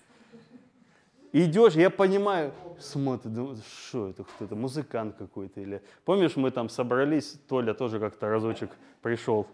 Идешь, 1.33 1.75
я 1.75 1.91
понимаю, 1.91 2.53
смотрит, 2.79 3.35
думает, 3.35 3.59
что 3.89 4.09
это, 4.09 4.25
кто-то, 4.25 4.55
музыкант 4.55 5.17
какой-то. 5.19 5.61
Или... 5.61 5.83
Помнишь, 6.05 6.37
мы 6.37 6.51
там 6.51 6.69
собрались, 6.69 7.39
Толя 7.49 7.75
тоже 7.75 8.01
как-то 8.01 8.29
разочек 8.29 8.71
пришел 9.03 9.47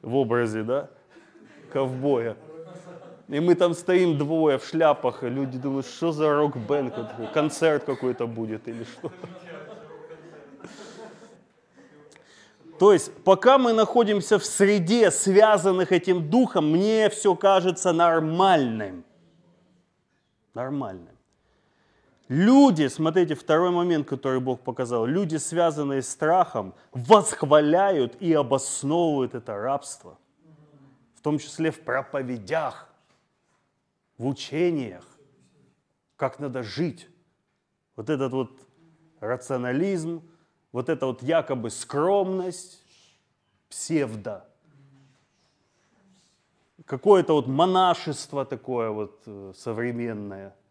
в 0.00 0.16
образе, 0.16 0.62
да, 0.62 0.88
ковбоя. 1.72 2.36
И 3.28 3.40
мы 3.40 3.54
там 3.54 3.74
стоим 3.74 4.18
двое 4.18 4.58
в 4.58 4.64
шляпах, 4.64 5.22
и 5.24 5.28
люди 5.28 5.58
думают, 5.58 5.86
что 5.86 6.12
за 6.12 6.34
рок-бенд, 6.34 6.94
концерт 7.32 7.84
какой-то 7.84 8.26
будет 8.26 8.66
или 8.68 8.84
что. 8.84 9.12
То 12.78 12.92
есть, 12.92 13.12
пока 13.24 13.58
мы 13.58 13.72
находимся 13.72 14.38
в 14.38 14.44
среде, 14.44 15.10
связанных 15.10 15.92
этим 15.92 16.28
духом, 16.28 16.72
мне 16.72 17.08
все 17.10 17.34
кажется 17.36 17.92
нормальным. 17.92 19.04
Нормальным. 20.54 21.16
Люди, 22.28 22.88
смотрите, 22.88 23.34
второй 23.34 23.70
момент, 23.70 24.08
который 24.08 24.40
Бог 24.40 24.60
показал, 24.60 25.04
люди, 25.06 25.36
связанные 25.36 26.02
страхом, 26.02 26.74
восхваляют 26.92 28.16
и 28.20 28.32
обосновывают 28.32 29.34
это 29.34 29.56
рабство, 29.56 30.18
в 31.14 31.20
том 31.20 31.38
числе 31.38 31.70
в 31.70 31.80
проповедях, 31.80 32.88
в 34.16 34.26
учениях, 34.26 35.04
как 36.16 36.38
надо 36.38 36.62
жить. 36.62 37.08
Вот 37.96 38.08
этот 38.08 38.32
вот 38.32 38.50
рационализм, 39.20 40.22
вот 40.70 40.88
эта 40.88 41.06
вот 41.06 41.22
якобы 41.22 41.70
скромность, 41.70 42.82
псевдо, 43.68 44.48
какое-то 46.86 47.34
вот 47.34 47.46
монашество 47.46 48.44
такое 48.44 48.90
вот 48.90 49.22
э, 49.26 49.52
современное– 49.54 50.56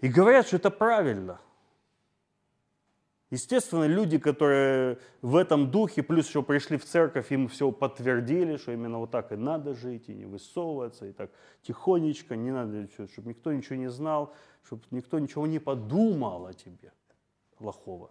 И 0.00 0.08
говорят, 0.08 0.46
что 0.46 0.56
это 0.56 0.70
правильно. 0.70 1.40
Естественно, 3.30 3.84
люди, 3.84 4.16
которые 4.16 4.98
в 5.20 5.36
этом 5.36 5.70
духе, 5.70 6.02
плюс 6.02 6.28
еще 6.28 6.42
пришли 6.42 6.78
в 6.78 6.84
церковь, 6.84 7.30
им 7.30 7.48
все 7.48 7.70
подтвердили, 7.70 8.56
что 8.56 8.72
именно 8.72 8.98
вот 8.98 9.10
так 9.10 9.32
и 9.32 9.36
надо 9.36 9.74
жить, 9.74 10.08
и 10.08 10.14
не 10.14 10.24
высовываться, 10.24 11.06
и 11.06 11.12
так 11.12 11.30
тихонечко, 11.62 12.36
не 12.36 12.50
надо, 12.50 12.88
чтобы 12.90 13.28
никто 13.28 13.52
ничего 13.52 13.76
не 13.76 13.90
знал, 13.90 14.34
чтобы 14.64 14.82
никто 14.92 15.18
ничего 15.18 15.46
не 15.46 15.58
подумал 15.58 16.46
о 16.46 16.54
тебе 16.54 16.92
плохого. 17.58 18.10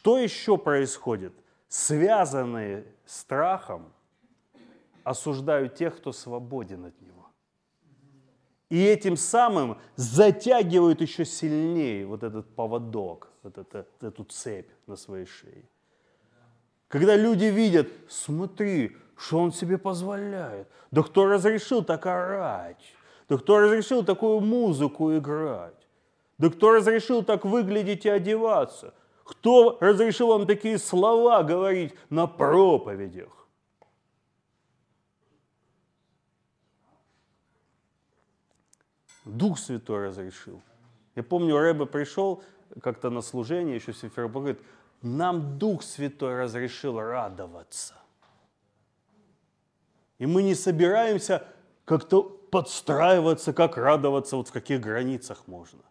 Что 0.00 0.18
еще 0.18 0.56
происходит? 0.56 1.32
Связанные 1.68 2.84
страхом, 3.04 3.92
осуждают 5.02 5.74
тех, 5.74 5.96
кто 5.96 6.12
свободен 6.12 6.84
от 6.84 7.00
него. 7.00 7.26
И 8.70 8.82
этим 8.84 9.16
самым 9.16 9.78
затягивают 9.96 11.00
еще 11.00 11.24
сильнее 11.24 12.06
вот 12.06 12.22
этот 12.22 12.54
поводок, 12.54 13.28
вот 13.42 13.58
это, 13.58 13.86
эту 14.00 14.24
цепь 14.24 14.70
на 14.86 14.96
своей 14.96 15.26
шее. 15.26 15.64
Когда 16.88 17.16
люди 17.16 17.46
видят, 17.46 17.88
смотри, 18.08 18.96
что 19.16 19.38
он 19.38 19.52
себе 19.52 19.78
позволяет. 19.78 20.68
Да 20.90 21.02
кто 21.02 21.26
разрешил 21.26 21.82
так 21.82 22.06
орать? 22.06 22.94
Да 23.28 23.36
кто 23.36 23.58
разрешил 23.58 24.04
такую 24.04 24.40
музыку 24.40 25.16
играть? 25.16 25.74
Да 26.38 26.50
кто 26.50 26.70
разрешил 26.70 27.22
так 27.24 27.44
выглядеть 27.44 28.06
и 28.06 28.08
одеваться? 28.08 28.94
Кто 29.28 29.76
разрешил 29.80 30.28
вам 30.28 30.46
такие 30.46 30.78
слова 30.78 31.42
говорить 31.42 31.94
на 32.08 32.26
проповедях? 32.26 33.46
Дух 39.26 39.58
Святой 39.58 40.06
разрешил. 40.06 40.62
Я 41.14 41.22
помню, 41.22 41.58
Рэбе 41.58 41.84
пришел 41.84 42.42
как-то 42.82 43.10
на 43.10 43.20
служение 43.20 43.76
еще 43.76 43.92
Симферополе, 43.92 44.40
говорит, 44.40 44.62
нам 45.02 45.58
Дух 45.58 45.82
Святой 45.82 46.34
разрешил 46.38 46.98
радоваться. 46.98 47.96
И 50.16 50.24
мы 50.24 50.42
не 50.42 50.54
собираемся 50.54 51.46
как-то 51.84 52.22
подстраиваться, 52.22 53.52
как 53.52 53.76
радоваться, 53.76 54.36
вот 54.36 54.48
в 54.48 54.52
каких 54.52 54.80
границах 54.80 55.46
можно. 55.46 55.82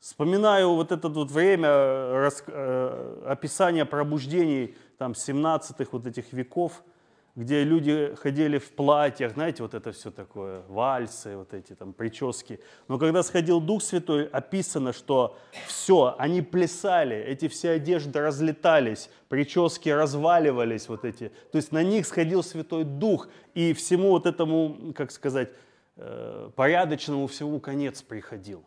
Вспоминаю 0.00 0.74
вот 0.74 0.92
это 0.92 1.08
вот 1.08 1.30
время 1.30 1.68
рас, 1.68 2.44
э, 2.46 3.22
описания 3.26 3.84
пробуждений 3.84 4.76
там 4.98 5.12
17-х 5.12 5.88
вот 5.92 6.06
этих 6.06 6.32
веков– 6.32 6.82
где 7.36 7.64
люди 7.64 8.14
ходили 8.16 8.56
в 8.56 8.72
платьях, 8.72 9.34
знаете, 9.34 9.62
вот 9.62 9.74
это 9.74 9.92
все 9.92 10.10
такое, 10.10 10.62
вальсы, 10.68 11.36
вот 11.36 11.52
эти 11.52 11.74
там 11.74 11.92
прически. 11.92 12.60
Но 12.88 12.98
когда 12.98 13.22
сходил 13.22 13.60
Дух 13.60 13.82
Святой, 13.82 14.24
описано, 14.26 14.94
что 14.94 15.36
все, 15.66 16.16
они 16.18 16.40
плясали, 16.40 17.14
эти 17.14 17.48
все 17.48 17.72
одежды 17.72 18.20
разлетались, 18.20 19.10
прически 19.28 19.90
разваливались 19.90 20.88
вот 20.88 21.04
эти. 21.04 21.30
То 21.52 21.58
есть 21.58 21.72
на 21.72 21.82
них 21.82 22.06
сходил 22.06 22.42
Святой 22.42 22.84
Дух, 22.84 23.28
и 23.54 23.74
всему 23.74 24.10
вот 24.10 24.24
этому, 24.24 24.94
как 24.96 25.10
сказать, 25.10 25.50
э, 25.96 26.50
порядочному 26.56 27.26
всему 27.26 27.60
конец 27.60 28.00
приходил. 28.00 28.64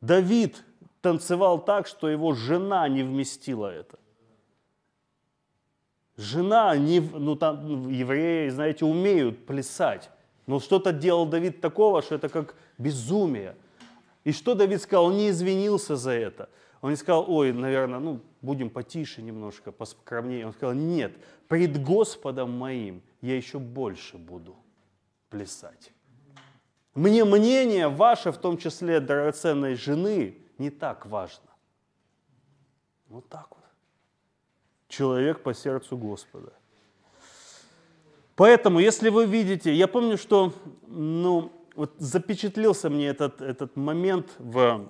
Давид 0.00 0.64
танцевал 1.00 1.64
так, 1.64 1.86
что 1.86 2.08
его 2.08 2.34
жена 2.34 2.88
не 2.88 3.02
вместила 3.02 3.72
это. 3.72 3.98
Жена, 6.16 6.76
не, 6.76 7.00
ну 7.00 7.36
там 7.36 7.88
евреи, 7.88 8.48
знаете, 8.48 8.84
умеют 8.84 9.46
плясать. 9.46 10.10
Но 10.46 10.60
что-то 10.60 10.92
делал 10.92 11.26
Давид 11.26 11.60
такого, 11.60 12.02
что 12.02 12.14
это 12.14 12.28
как 12.28 12.54
безумие. 12.78 13.56
И 14.24 14.32
что 14.32 14.54
Давид 14.54 14.80
сказал? 14.80 15.06
Он 15.06 15.16
не 15.16 15.30
извинился 15.30 15.96
за 15.96 16.12
это. 16.12 16.48
Он 16.80 16.90
не 16.90 16.96
сказал, 16.96 17.24
ой, 17.28 17.52
наверное, 17.52 17.98
ну, 17.98 18.20
будем 18.42 18.70
потише 18.70 19.22
немножко, 19.22 19.72
поскромнее. 19.72 20.46
Он 20.46 20.52
сказал, 20.52 20.74
нет, 20.74 21.12
пред 21.48 21.82
Господом 21.82 22.50
моим 22.52 23.02
я 23.20 23.36
еще 23.36 23.58
больше 23.58 24.18
буду 24.18 24.56
плясать. 25.30 25.92
Мне 26.96 27.24
мнение 27.24 27.88
ваше, 27.88 28.32
в 28.32 28.38
том 28.38 28.56
числе 28.56 29.00
драгоценной 29.00 29.74
жены, 29.74 30.38
не 30.58 30.70
так 30.70 31.04
важно. 31.06 31.50
Вот 33.08 33.28
так 33.28 33.46
вот 33.50 33.64
человек 34.88 35.42
по 35.42 35.52
сердцу 35.52 35.98
Господа. 35.98 36.52
Поэтому, 38.34 38.80
если 38.80 39.10
вы 39.10 39.26
видите, 39.26 39.74
я 39.74 39.88
помню, 39.88 40.16
что 40.16 40.54
ну, 40.86 41.52
вот 41.74 41.92
запечатлился 41.98 42.88
мне 42.88 43.08
этот, 43.08 43.42
этот 43.42 43.76
момент 43.76 44.34
в, 44.38 44.88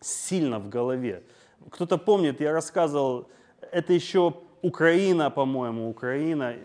сильно 0.00 0.58
в 0.58 0.68
голове. 0.68 1.22
Кто-то 1.70 1.96
помнит, 1.96 2.40
я 2.40 2.52
рассказывал, 2.52 3.30
это 3.60 3.94
еще 3.94 4.34
Украина, 4.60 5.30
по-моему, 5.30 5.88
Украина, 5.88 6.56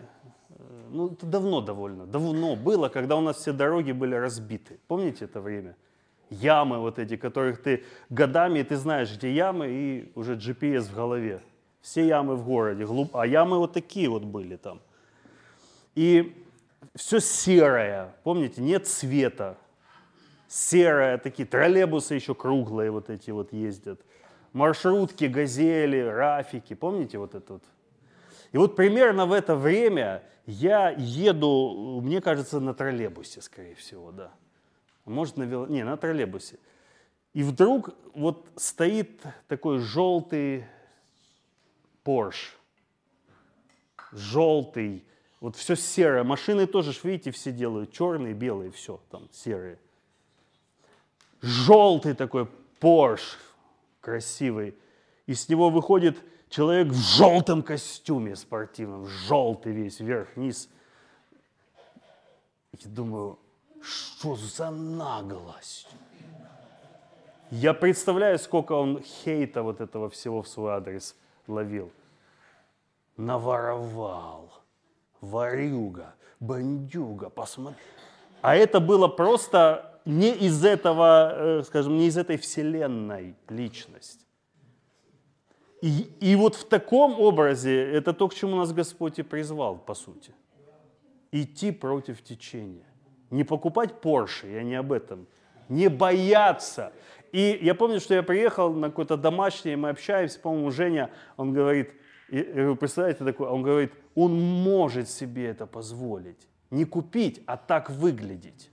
ну, 0.90 1.12
это 1.12 1.26
давно 1.26 1.60
довольно, 1.60 2.06
давно 2.06 2.56
было, 2.56 2.88
когда 2.88 3.16
у 3.16 3.20
нас 3.20 3.36
все 3.36 3.52
дороги 3.52 3.92
были 3.92 4.14
разбиты. 4.14 4.78
Помните 4.88 5.24
это 5.24 5.40
время? 5.40 5.76
Ямы 6.30 6.78
вот 6.78 6.98
эти, 6.98 7.16
которых 7.16 7.62
ты 7.62 7.84
годами, 8.10 8.62
ты 8.62 8.76
знаешь, 8.76 9.14
где 9.14 9.32
ямы, 9.32 9.68
и 9.68 10.12
уже 10.14 10.34
GPS 10.36 10.82
в 10.82 10.94
голове. 10.94 11.40
Все 11.80 12.06
ямы 12.06 12.36
в 12.36 12.44
городе, 12.44 12.84
глуп... 12.84 13.16
а 13.16 13.26
ямы 13.26 13.58
вот 13.58 13.72
такие 13.72 14.08
вот 14.08 14.24
были 14.24 14.56
там. 14.56 14.80
И 15.94 16.44
все 16.94 17.20
серое, 17.20 18.14
помните, 18.24 18.60
нет 18.60 18.86
света. 18.86 19.56
Серое, 20.48 21.18
такие 21.18 21.46
троллейбусы 21.46 22.14
еще 22.14 22.34
круглые 22.34 22.90
вот 22.90 23.10
эти 23.10 23.30
вот 23.30 23.52
ездят. 23.52 24.00
Маршрутки, 24.52 25.26
газели, 25.26 26.00
рафики, 26.00 26.74
помните 26.74 27.18
вот 27.18 27.34
это 27.34 27.54
вот? 27.54 27.62
И 28.52 28.58
вот 28.58 28.76
примерно 28.76 29.26
в 29.26 29.32
это 29.32 29.54
время 29.54 30.22
я 30.46 30.90
еду, 30.90 32.00
мне 32.02 32.20
кажется, 32.20 32.60
на 32.60 32.74
троллейбусе, 32.74 33.42
скорее 33.42 33.74
всего, 33.74 34.12
да. 34.12 34.32
Может, 35.04 35.36
на 35.36 35.42
вело... 35.44 35.66
Не, 35.66 35.84
на 35.84 35.96
троллейбусе. 35.96 36.58
И 37.34 37.42
вдруг 37.42 37.90
вот 38.14 38.48
стоит 38.56 39.22
такой 39.46 39.78
желтый 39.78 40.64
Porsche, 42.04 42.54
желтый, 44.12 45.04
вот 45.40 45.54
все 45.56 45.76
серое. 45.76 46.24
Машины 46.24 46.66
тоже, 46.66 46.98
видите, 47.02 47.30
все 47.30 47.52
делают 47.52 47.92
черные, 47.92 48.32
белые, 48.32 48.70
все 48.70 49.00
там 49.10 49.28
серые. 49.30 49.78
Желтый 51.42 52.14
такой 52.14 52.48
Porsche, 52.80 53.36
красивый. 54.00 54.74
И 55.26 55.34
с 55.34 55.48
него 55.48 55.68
выходит 55.68 56.18
человек 56.48 56.88
в 56.88 56.96
желтом 56.96 57.62
костюме 57.62 58.36
спортивном, 58.36 59.06
желтый 59.06 59.72
весь, 59.72 60.00
вверх-вниз. 60.00 60.68
И 62.72 62.88
думаю, 62.88 63.38
что 63.80 64.36
за 64.36 64.70
наглость? 64.70 65.88
Я 67.50 67.74
представляю, 67.74 68.38
сколько 68.38 68.72
он 68.72 69.02
хейта 69.02 69.62
вот 69.62 69.80
этого 69.80 70.10
всего 70.10 70.42
в 70.42 70.48
свой 70.48 70.72
адрес 70.72 71.16
ловил 71.46 71.90
наворовал, 73.18 74.50
варюга, 75.20 76.14
бандюга, 76.40 77.28
посмотри. 77.28 77.82
А 78.40 78.56
это 78.56 78.80
было 78.80 79.08
просто 79.08 80.00
не 80.04 80.32
из 80.32 80.64
этого, 80.64 81.32
э, 81.34 81.62
скажем, 81.64 81.98
не 81.98 82.06
из 82.06 82.16
этой 82.16 82.38
вселенной 82.38 83.34
личность. 83.48 84.24
И, 85.80 86.10
и 86.20 86.36
вот 86.36 86.56
в 86.56 86.64
таком 86.64 87.20
образе 87.20 87.92
это 87.92 88.12
то, 88.12 88.28
к 88.28 88.34
чему 88.34 88.56
нас 88.56 88.72
Господь 88.72 89.18
и 89.18 89.22
призвал, 89.22 89.78
по 89.78 89.94
сути. 89.94 90.32
Идти 91.30 91.72
против 91.72 92.22
течения. 92.22 92.86
Не 93.30 93.44
покупать 93.44 94.00
Порше, 94.00 94.48
я 94.48 94.62
не 94.62 94.74
об 94.74 94.92
этом. 94.92 95.26
Не 95.68 95.88
бояться. 95.88 96.92
И 97.30 97.58
я 97.62 97.74
помню, 97.74 98.00
что 98.00 98.14
я 98.14 98.22
приехал 98.22 98.72
на 98.72 98.88
какое-то 98.88 99.16
домашнее, 99.16 99.76
мы 99.76 99.90
общаемся, 99.90 100.40
по-моему, 100.40 100.70
Женя, 100.70 101.10
он 101.36 101.52
говорит, 101.52 101.90
и 102.28 102.42
вы 102.42 102.76
представляете 102.76 103.24
такое? 103.24 103.48
Он 103.48 103.62
говорит, 103.62 103.92
он 104.14 104.38
может 104.40 105.08
себе 105.08 105.46
это 105.46 105.66
позволить. 105.66 106.48
Не 106.70 106.84
купить, 106.84 107.42
а 107.46 107.56
так 107.56 107.90
выглядеть. 107.90 108.70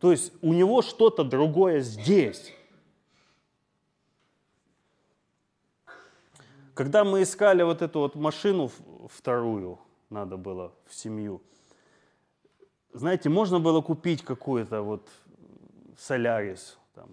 То 0.00 0.10
есть 0.10 0.32
у 0.42 0.52
него 0.52 0.82
что-то 0.82 1.24
другое 1.24 1.80
здесь. 1.80 2.52
Когда 6.74 7.04
мы 7.04 7.22
искали 7.22 7.62
вот 7.62 7.82
эту 7.82 8.00
вот 8.00 8.16
машину 8.16 8.70
вторую, 9.08 9.78
надо 10.10 10.36
было 10.36 10.72
в 10.86 10.94
семью, 10.94 11.40
знаете, 12.92 13.28
можно 13.28 13.60
было 13.60 13.80
купить 13.80 14.22
какую-то 14.22 14.82
вот 14.82 15.08
Солярис, 15.98 16.78
там, 16.94 17.08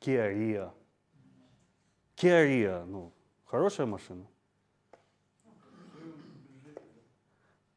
Kia 0.00 0.32
Rio. 0.32 0.70
Ну, 2.86 3.12
хорошая 3.46 3.86
машина. 3.86 4.26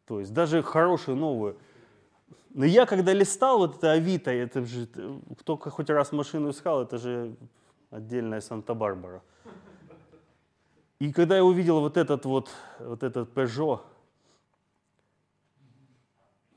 То 0.05 0.19
есть 0.19 0.33
даже 0.33 0.61
хорошую 0.61 1.17
новую. 1.17 1.57
Но 2.49 2.65
я 2.65 2.85
когда 2.85 3.13
листал 3.13 3.57
вот 3.57 3.77
это 3.77 3.93
Авито, 3.93 4.31
это 4.31 4.65
же, 4.65 4.87
кто 5.39 5.57
хоть 5.57 5.89
раз 5.89 6.11
машину 6.11 6.51
искал, 6.51 6.83
это 6.83 6.97
же 6.97 7.35
отдельная 7.89 8.41
Санта-Барбара. 8.41 9.23
И 11.03 11.11
когда 11.11 11.35
я 11.35 11.43
увидел 11.43 11.81
вот 11.81 11.97
этот 11.97 12.23
вот, 12.23 12.49
вот 12.79 13.03
этот 13.03 13.33
Peugeot, 13.33 13.81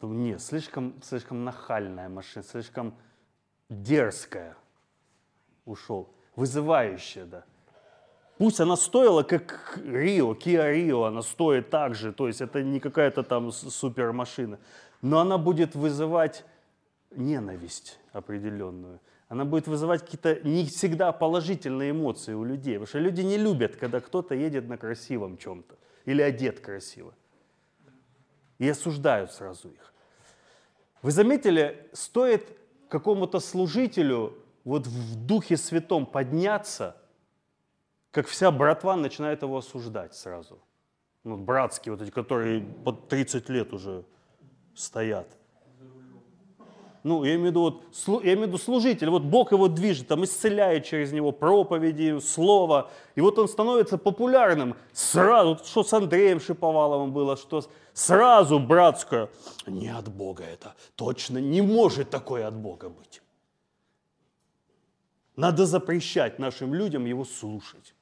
думаю, 0.01 0.21
нет, 0.21 0.41
слишком, 0.41 0.95
слишком 1.03 1.43
нахальная 1.43 2.09
машина, 2.09 2.45
слишком 2.45 2.95
дерзкая. 3.69 4.57
Ушел. 5.65 6.09
Вызывающая, 6.37 7.25
да. 7.25 7.45
Пусть 8.39 8.61
она 8.61 8.77
стоила 8.77 9.25
как 9.25 9.81
Рио, 9.85 10.35
Kia 10.35 10.73
Rio, 10.73 11.09
она 11.09 11.23
стоит 11.23 11.69
так 11.71 11.97
же, 11.97 12.13
то 12.13 12.29
есть 12.29 12.41
это 12.41 12.63
не 12.63 12.79
какая-то 12.79 13.25
там 13.25 13.51
супермашина, 13.51 14.61
но 15.03 15.19
она 15.19 15.39
будет 15.39 15.75
вызывать 15.75 16.45
ненависть 17.11 17.99
определенную. 18.13 19.01
Она 19.29 19.45
будет 19.45 19.67
вызывать 19.67 20.03
какие-то 20.03 20.41
не 20.49 20.65
всегда 20.67 21.13
положительные 21.13 21.91
эмоции 21.91 22.33
у 22.35 22.45
людей, 22.45 22.75
потому 22.75 22.87
что 22.87 22.99
люди 23.01 23.23
не 23.23 23.37
любят, 23.37 23.77
когда 23.77 24.01
кто-то 24.01 24.35
едет 24.35 24.69
на 24.69 24.79
красивом 24.79 25.37
чем-то 25.37 25.77
или 26.05 26.23
одет 26.23 26.61
красиво. 26.61 27.13
И 28.59 28.69
осуждают 28.69 29.33
сразу 29.33 29.69
их. 29.69 29.93
Вы 31.03 31.11
заметили, 31.11 31.89
стоит 31.93 32.57
какому-то 32.89 33.41
служителю 33.41 34.39
вот 34.65 34.87
в 34.87 35.27
Духе 35.27 35.57
Святом 35.57 36.07
подняться, 36.07 36.97
как 38.13 38.27
вся 38.29 38.51
братва 38.51 38.97
начинает 38.97 39.43
его 39.43 39.59
осуждать 39.59 40.15
сразу. 40.15 40.59
Ну, 41.25 41.37
братские 41.37 41.95
вот 41.95 42.03
эти, 42.03 42.11
которые 42.11 42.61
под 42.61 43.09
30 43.09 43.49
лет 43.49 43.73
уже 43.73 44.05
стоят. 44.75 45.27
Ну, 47.07 47.23
я 47.23 47.37
имею 47.37 47.43
в 47.43 47.51
виду, 47.51 47.61
вот, 47.61 48.25
я 48.25 48.33
имею 48.33 48.47
в 48.47 48.49
виду 48.49 48.59
служитель, 48.59 49.11
вот 49.11 49.23
Бог 49.23 49.53
его 49.53 49.69
движет, 49.69 50.09
там 50.09 50.25
исцеляет 50.25 50.85
через 50.87 51.13
него 51.13 51.31
проповеди, 51.31 52.19
слово, 52.19 52.91
и 53.15 53.21
вот 53.21 53.39
он 53.39 53.47
становится 53.47 53.97
популярным. 53.97 54.75
Сразу, 54.93 55.51
вот 55.51 55.67
что 55.67 55.85
с 55.85 55.93
Андреем 55.93 56.41
Шиповаловым 56.41 57.13
было, 57.13 57.37
что 57.37 57.63
сразу 57.93 58.59
братское, 58.59 59.29
не 59.69 59.89
от 59.89 60.09
Бога 60.09 60.43
это, 60.43 60.75
точно 60.97 61.39
не 61.39 61.63
может 61.63 62.11
такое 62.11 62.45
от 62.45 62.57
Бога 62.57 62.89
быть. 62.89 63.23
Надо 65.37 65.65
запрещать 65.65 66.41
нашим 66.41 66.75
людям 66.75 67.05
его 67.05 67.25
слушать. 67.25 67.95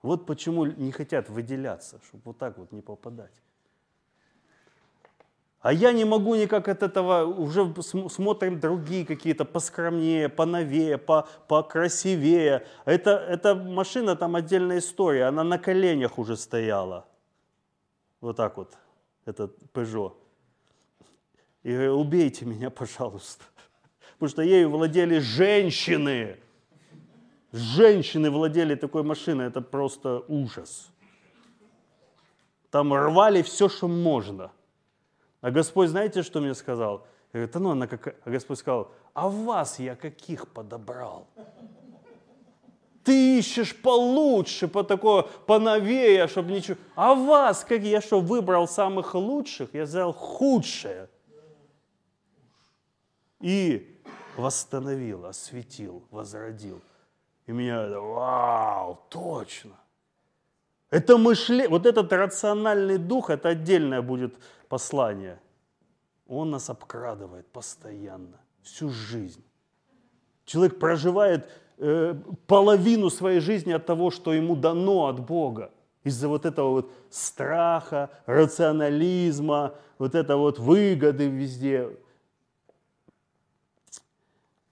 Вот 0.00 0.24
почему 0.24 0.64
не 0.64 0.90
хотят 0.90 1.28
выделяться, 1.28 2.00
чтобы 2.06 2.22
вот 2.24 2.38
так 2.38 2.56
вот 2.56 2.72
не 2.72 2.80
попадать. 2.80 3.42
А 5.60 5.74
я 5.74 5.92
не 5.92 6.06
могу 6.06 6.34
никак 6.36 6.68
от 6.68 6.82
этого, 6.82 7.24
уже 7.24 7.74
смотрим 7.82 8.58
другие 8.60 9.04
какие-то 9.04 9.44
поскромнее, 9.44 10.30
поновее, 10.30 10.96
по, 10.96 11.28
покрасивее. 11.48 12.66
Это, 12.86 13.10
эта 13.10 13.54
машина, 13.54 14.16
там 14.16 14.36
отдельная 14.36 14.78
история, 14.78 15.24
она 15.24 15.44
на 15.44 15.58
коленях 15.58 16.18
уже 16.18 16.38
стояла. 16.38 17.06
Вот 18.22 18.36
так 18.36 18.56
вот, 18.56 18.72
этот 19.26 19.54
Peugeot. 19.74 20.14
И 21.62 21.72
говорю, 21.72 22.00
убейте 22.00 22.46
меня, 22.46 22.70
пожалуйста. 22.70 23.44
Потому 24.14 24.30
что 24.30 24.42
ею 24.42 24.70
владели 24.70 25.18
женщины. 25.18 26.38
Женщины 27.52 28.30
владели 28.30 28.76
такой 28.76 29.02
машиной, 29.02 29.48
это 29.48 29.60
просто 29.60 30.24
ужас. 30.26 30.88
Там 32.70 32.94
рвали 32.94 33.42
все, 33.42 33.68
что 33.68 33.88
можно– 33.88 34.52
а 35.40 35.50
Господь, 35.50 35.88
знаете, 35.88 36.22
что 36.22 36.40
мне 36.40 36.54
сказал? 36.54 37.06
Я 37.32 37.40
говорю, 37.40 37.52
да 37.52 37.60
ну 37.60 37.70
она 37.70 37.86
как... 37.86 38.16
А 38.24 38.30
Господь 38.30 38.58
сказал, 38.58 38.90
а 39.14 39.28
вас 39.28 39.78
я 39.78 39.96
каких 39.96 40.48
подобрал? 40.48 41.26
Ты 43.02 43.38
ищешь 43.38 43.74
получше, 43.80 44.68
по 44.68 44.84
такое, 44.84 45.22
поновее, 45.22 46.28
чтобы 46.28 46.52
ничего... 46.52 46.76
А 46.94 47.14
вас, 47.14 47.64
как 47.64 47.80
я 47.82 48.00
что, 48.00 48.20
выбрал 48.20 48.68
самых 48.68 49.14
лучших? 49.14 49.72
Я 49.72 49.84
взял 49.84 50.12
худшее. 50.12 51.08
И 53.40 54.02
восстановил, 54.36 55.24
осветил, 55.24 56.04
возродил. 56.10 56.82
И 57.46 57.52
меня, 57.52 57.88
вау, 57.98 59.00
точно. 59.08 59.72
Это 60.90 61.16
мышление, 61.16 61.68
вот 61.68 61.86
этот 61.86 62.12
рациональный 62.12 62.98
дух, 62.98 63.30
это 63.30 63.50
отдельное 63.50 64.02
будет 64.02 64.34
послание. 64.68 65.40
Он 66.26 66.50
нас 66.50 66.68
обкрадывает 66.68 67.46
постоянно, 67.46 68.40
всю 68.62 68.90
жизнь. 68.90 69.44
Человек 70.44 70.80
проживает 70.80 71.48
э, 71.78 72.14
половину 72.46 73.08
своей 73.08 73.40
жизни 73.40 73.72
от 73.72 73.86
того, 73.86 74.10
что 74.10 74.32
ему 74.32 74.56
дано 74.56 75.06
от 75.06 75.20
Бога. 75.20 75.70
Из-за 76.02 76.28
вот 76.28 76.44
этого 76.44 76.70
вот 76.70 76.92
страха, 77.10 78.10
рационализма, 78.26 79.74
вот 79.98 80.14
это 80.14 80.36
вот 80.36 80.58
выгоды 80.58 81.28
везде. 81.28 81.88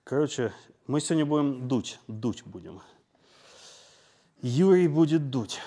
Короче, 0.03 0.53
мы 0.87 1.01
сегодня 1.01 1.27
будем 1.27 1.69
дуть, 1.69 2.01
дуть 2.09 2.43
будем. 2.45 2.81
Юрий 4.41 4.89
будет 4.89 5.31
дуть. 5.31 5.61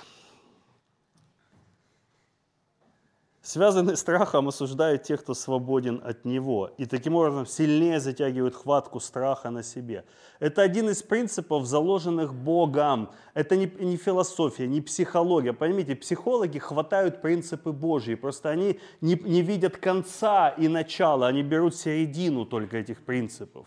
Связанный 3.43 3.97
страхом 3.97 4.49
осуждают 4.49 5.01
тех, 5.01 5.23
кто 5.23 5.33
свободен 5.33 5.99
от 6.05 6.25
него, 6.25 6.69
и 6.77 6.85
таким 6.85 7.15
образом 7.15 7.47
сильнее 7.47 7.99
затягивают 7.99 8.53
хватку 8.53 8.99
страха 8.99 9.49
на 9.49 9.63
себе. 9.63 10.05
Это 10.39 10.61
один 10.61 10.91
из 10.91 11.01
принципов, 11.01 11.65
заложенных 11.65 12.35
Богом. 12.35 13.09
Это 13.33 13.55
не, 13.55 13.65
не 13.79 13.97
философия, 13.97 14.67
не 14.67 14.79
психология. 14.79 15.53
Поймите, 15.53 15.95
психологи 15.95 16.59
хватают 16.59 17.23
принципы 17.23 17.71
Божьи, 17.71 18.13
просто 18.13 18.51
они 18.51 18.79
не, 19.01 19.15
не 19.15 19.41
видят 19.41 19.75
конца 19.75 20.49
и 20.49 20.67
начала, 20.67 21.25
они 21.25 21.41
берут 21.41 21.75
середину 21.75 22.45
только 22.45 22.77
этих 22.77 23.01
принципов. 23.03 23.65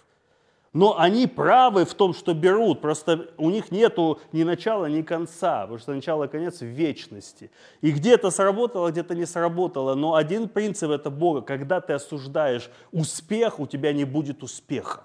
Но 0.74 0.98
они 0.98 1.28
правы 1.28 1.84
в 1.84 1.94
том, 1.94 2.12
что 2.12 2.34
берут, 2.34 2.80
просто 2.80 3.30
у 3.38 3.48
них 3.50 3.70
нету 3.70 4.20
ни 4.32 4.42
начала, 4.42 4.86
ни 4.86 5.02
конца, 5.02 5.62
потому 5.62 5.78
что 5.78 5.94
начало 5.94 6.24
и 6.24 6.28
конец 6.28 6.60
в 6.60 6.66
вечности. 6.66 7.52
И 7.80 7.92
где-то 7.92 8.32
сработало, 8.32 8.90
где-то 8.90 9.14
не 9.14 9.24
сработало, 9.24 9.94
но 9.94 10.16
один 10.16 10.48
принцип 10.48 10.90
это 10.90 11.10
Бога, 11.10 11.42
когда 11.42 11.80
ты 11.80 11.92
осуждаешь 11.92 12.68
успех, 12.90 13.60
у 13.60 13.68
тебя 13.68 13.92
не 13.92 14.04
будет 14.04 14.42
успеха. 14.42 15.04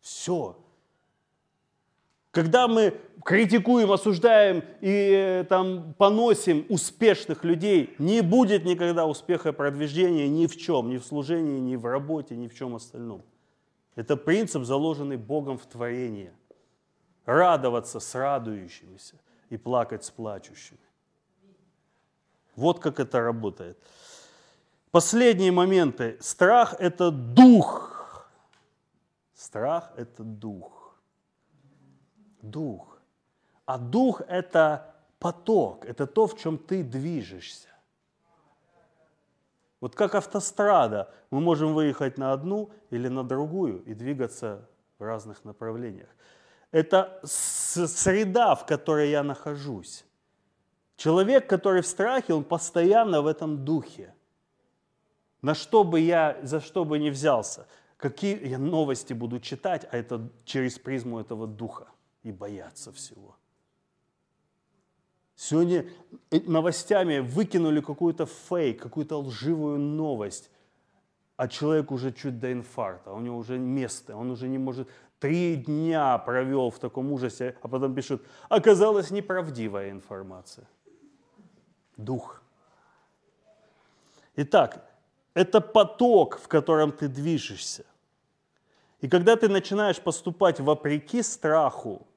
Все. 0.00 0.56
Когда 2.32 2.66
мы 2.66 2.94
критикуем, 3.24 3.92
осуждаем 3.92 4.64
и 4.80 5.46
там 5.48 5.94
поносим 5.94 6.66
успешных 6.68 7.44
людей, 7.44 7.94
не 7.98 8.22
будет 8.22 8.64
никогда 8.64 9.06
успеха 9.06 9.52
продвижения 9.52 10.28
ни 10.28 10.48
в 10.48 10.56
чем, 10.56 10.90
ни 10.90 10.98
в 10.98 11.04
служении, 11.04 11.60
ни 11.60 11.76
в 11.76 11.86
работе, 11.86 12.34
ни 12.34 12.48
в 12.48 12.56
чем 12.56 12.74
остальном. 12.74 13.22
Это 13.98 14.16
принцип, 14.16 14.62
заложенный 14.62 15.16
Богом 15.16 15.58
в 15.58 15.66
творение. 15.66 16.32
Радоваться 17.24 17.98
с 17.98 18.14
радующимися 18.14 19.16
и 19.50 19.56
плакать 19.56 20.04
с 20.04 20.10
плачущими. 20.10 20.78
Вот 22.54 22.78
как 22.78 23.00
это 23.00 23.20
работает. 23.20 23.76
Последние 24.92 25.50
моменты. 25.50 26.16
Страх– 26.20 26.76
это 26.78 27.10
дух. 27.10 28.30
Страх– 29.34 29.90
это 29.96 30.22
дух. 30.22 30.96
Дух. 32.40 33.00
А 33.64 33.78
дух– 33.78 34.22
это 34.28 34.94
поток, 35.18 35.84
это 35.84 36.06
то, 36.06 36.28
в 36.28 36.38
чем 36.38 36.56
ты 36.56 36.84
движешься. 36.84 37.68
Вот 39.80 39.94
как 39.94 40.14
автострада, 40.14 41.12
мы 41.30 41.40
можем 41.40 41.74
выехать 41.74 42.18
на 42.18 42.32
одну 42.32 42.70
или 42.90 43.08
на 43.08 43.22
другую 43.22 43.82
и 43.84 43.94
двигаться 43.94 44.68
в 44.98 45.04
разных 45.04 45.44
направлениях. 45.44 46.08
Это 46.72 47.20
среда, 47.24 48.54
в 48.54 48.66
которой 48.66 49.10
я 49.10 49.22
нахожусь. 49.22 50.04
Человек, 50.96 51.48
который 51.48 51.82
в 51.82 51.86
страхе, 51.86 52.34
он 52.34 52.44
постоянно 52.44 53.22
в 53.22 53.26
этом 53.26 53.64
духе. 53.64 54.14
На 55.42 55.54
что 55.54 55.84
бы 55.84 56.00
я, 56.00 56.36
за 56.42 56.60
что 56.60 56.84
бы 56.84 56.98
ни 56.98 57.10
взялся, 57.10 57.68
какие 57.96 58.48
я 58.48 58.58
новости 58.58 59.12
буду 59.12 59.38
читать, 59.38 59.86
а 59.92 59.96
это 59.96 60.28
через 60.44 60.78
призму 60.78 61.20
этого 61.20 61.46
духа 61.46 61.86
и 62.24 62.32
бояться 62.32 62.92
всего. 62.92 63.37
Сегодня 65.40 65.84
э, 66.32 66.40
новостями 66.46 67.20
выкинули 67.20 67.80
какую-то 67.80 68.26
фейк, 68.26 68.82
какую-то 68.82 69.20
лживую 69.20 69.78
новость, 69.78 70.50
а 71.36 71.46
человек 71.46 71.92
уже 71.92 72.12
чуть 72.12 72.40
до 72.40 72.52
инфаркта, 72.52 73.12
у 73.12 73.20
него 73.20 73.38
уже 73.38 73.56
место, 73.56 74.16
он 74.16 74.32
уже 74.32 74.48
не 74.48 74.58
может, 74.58 74.88
три 75.20 75.54
дня 75.54 76.18
провел 76.18 76.70
в 76.70 76.80
таком 76.80 77.12
ужасе, 77.12 77.56
а 77.62 77.68
потом 77.68 77.94
пишут, 77.94 78.20
оказалась 78.48 79.12
неправдивая 79.12 79.92
информация. 79.92 80.66
Дух. 81.96 82.42
Итак, 84.34 84.90
это 85.34 85.60
поток, 85.60 86.40
в 86.40 86.48
котором 86.48 86.90
ты 86.90 87.06
движешься. 87.06 87.84
И 89.00 89.08
когда 89.08 89.36
ты 89.36 89.48
начинаешь 89.48 90.00
поступать 90.00 90.58
вопреки 90.58 91.22
страху, 91.22 92.08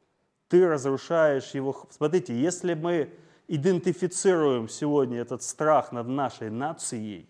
ты 0.52 0.68
разрушаешь 0.68 1.52
его. 1.52 1.88
Смотрите, 1.90 2.38
если 2.38 2.74
мы 2.74 3.14
идентифицируем 3.48 4.68
сегодня 4.68 5.22
этот 5.22 5.44
страх 5.44 5.94
над 5.94 6.10
нашей 6.10 6.50
нацией, 6.50 7.30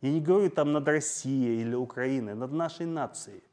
я 0.00 0.10
не 0.10 0.20
говорю 0.20 0.50
там 0.50 0.72
над 0.72 0.88
Россией 0.88 1.60
или 1.62 1.76
Украиной, 1.76 2.34
над 2.34 2.50
нашей 2.50 2.86
нацией. 2.86 3.44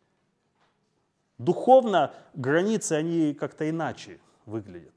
Духовно 1.38 2.12
границы, 2.34 2.94
они 2.94 3.36
как-то 3.36 3.70
иначе 3.70 4.20
выглядят, 4.48 4.96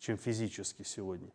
чем 0.00 0.18
физически 0.18 0.82
сегодня. 0.82 1.30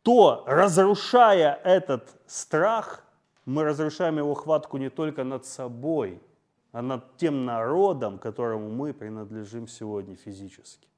То, 0.00 0.44
разрушая 0.46 1.60
этот 1.62 2.08
страх, 2.26 3.04
мы 3.44 3.64
разрушаем 3.64 4.16
его 4.16 4.32
хватку 4.32 4.78
не 4.78 4.88
только 4.88 5.24
над 5.24 5.44
собой– 5.44 6.22
а 6.72 6.82
над 6.82 7.16
тем 7.16 7.44
народом, 7.44 8.18
которому 8.18 8.70
мы 8.70 8.92
принадлежим 8.92 9.66
сегодня 9.66 10.16
физически. 10.16 10.88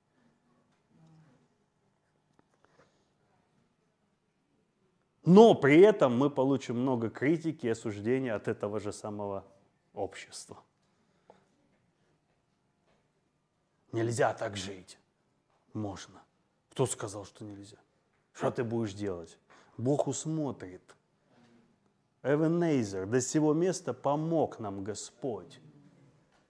Но 5.25 5.55
при 5.55 5.81
этом 5.81 6.19
мы 6.19 6.31
получим 6.31 6.81
много 6.81 7.09
критики 7.09 7.67
и 7.67 7.71
осуждения 7.71 8.35
от 8.35 8.49
этого 8.49 8.81
же 8.81 8.93
самого 8.93 9.45
общества. 9.95 10.63
Нельзя 13.93 14.35
так 14.35 14.57
жить. 14.57 14.99
Можно. 15.75 16.23
Кто 16.71 16.87
сказал, 16.87 17.25
что 17.25 17.45
нельзя? 17.45 17.77
Что 18.33 18.51
ты 18.51 18.65
будешь 18.65 18.95
делать? 18.95 19.39
Бог 19.77 20.07
усмотрит. 20.09 20.83
Эвенейзер, 22.23 23.07
до 23.07 23.21
сего 23.21 23.53
места 23.53 23.93
помог 23.93 24.61
нам 24.61 24.85
Господь. 24.85 25.61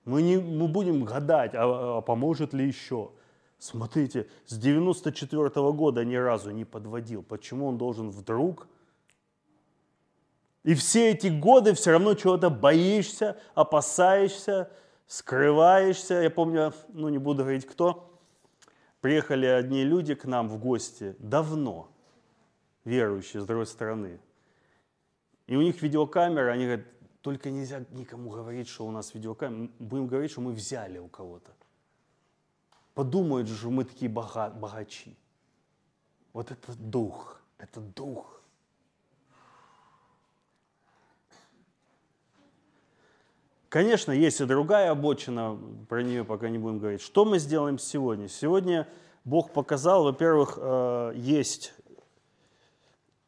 Мы 0.04 0.22
не 0.22 0.36
мы 0.36 0.68
будем 0.68 1.04
гадать, 1.04 1.54
а, 1.54 1.98
а 1.98 2.00
поможет 2.02 2.52
ли 2.52 2.66
еще. 2.66 3.12
Смотрите, 3.58 4.28
с 4.46 4.58
94 4.58 5.48
-го 5.48 5.72
года 5.72 6.04
ни 6.04 6.16
разу 6.16 6.50
не 6.50 6.64
подводил. 6.64 7.22
Почему 7.22 7.68
он 7.68 7.78
должен 7.78 8.10
вдруг? 8.10 8.66
И 10.64 10.74
все 10.74 11.10
эти 11.10 11.28
годы 11.28 11.72
все 11.72 11.92
равно 11.92 12.14
чего-то 12.14 12.50
боишься, 12.50 13.36
опасаешься, 13.54 14.70
скрываешься. 15.06 16.14
Я 16.22 16.30
помню, 16.30 16.72
ну 16.88 17.08
не 17.08 17.18
буду 17.18 17.42
говорить 17.42 17.66
кто, 17.66 18.10
приехали 19.00 19.46
одни 19.46 19.84
люди 19.84 20.14
к 20.14 20.24
нам 20.24 20.48
в 20.48 20.58
гости 20.58 21.16
давно, 21.18 21.88
верующие 22.84 23.42
с 23.42 23.46
другой 23.46 23.66
стороны. 23.66 24.20
И 25.46 25.56
у 25.56 25.62
них 25.62 25.82
видеокамера, 25.82 26.52
они 26.52 26.64
говорят, 26.64 26.86
только 27.20 27.50
нельзя 27.50 27.84
никому 27.90 28.30
говорить, 28.30 28.68
что 28.68 28.86
у 28.86 28.90
нас 28.90 29.14
видеокамера. 29.14 29.70
Будем 29.78 30.06
говорить, 30.06 30.30
что 30.30 30.40
мы 30.40 30.52
взяли 30.52 30.98
у 30.98 31.08
кого-то. 31.08 31.52
Подумают 32.94 33.48
же, 33.48 33.70
мы 33.70 33.84
такие 33.84 34.10
бога, 34.10 34.50
богачи. 34.50 35.16
Вот 36.32 36.50
это 36.50 36.74
дух, 36.78 37.40
это 37.58 37.80
дух. 37.80 38.42
Конечно, 43.72 44.12
есть 44.12 44.38
и 44.40 44.44
другая 44.44 44.90
обочина, 44.90 45.58
про 45.88 46.02
нее 46.02 46.24
пока 46.24 46.50
не 46.50 46.58
будем 46.58 46.78
говорить. 46.78 47.00
Что 47.00 47.24
мы 47.24 47.38
сделаем 47.38 47.78
сегодня? 47.78 48.28
Сегодня 48.28 48.86
Бог 49.24 49.50
показал, 49.52 50.04
во-первых, 50.04 50.58
э, 50.60 51.12
есть 51.16 51.72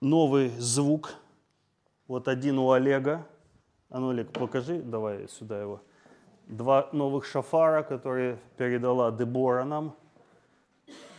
новый 0.03 0.51
звук. 0.59 1.15
Вот 2.07 2.29
один 2.29 2.59
у 2.59 2.71
Олега. 2.71 3.27
А 3.91 3.99
ну, 3.99 4.11
Олег, 4.11 4.33
покажи, 4.33 4.81
давай 4.83 5.29
сюда 5.29 5.61
его. 5.61 5.81
Два 6.47 6.89
новых 6.93 7.25
шафара, 7.25 7.83
которые 7.83 8.39
передала 8.57 9.11
Дебора 9.11 9.65
нам. 9.65 9.97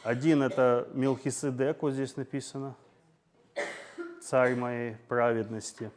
Один 0.03 0.43
это 0.43 0.87
Мелхиседек, 0.93 1.81
вот 1.81 1.93
здесь 1.93 2.15
написано. 2.15 2.75
Царь 4.21 4.55
моей 4.55 4.95
праведности. 5.07 5.91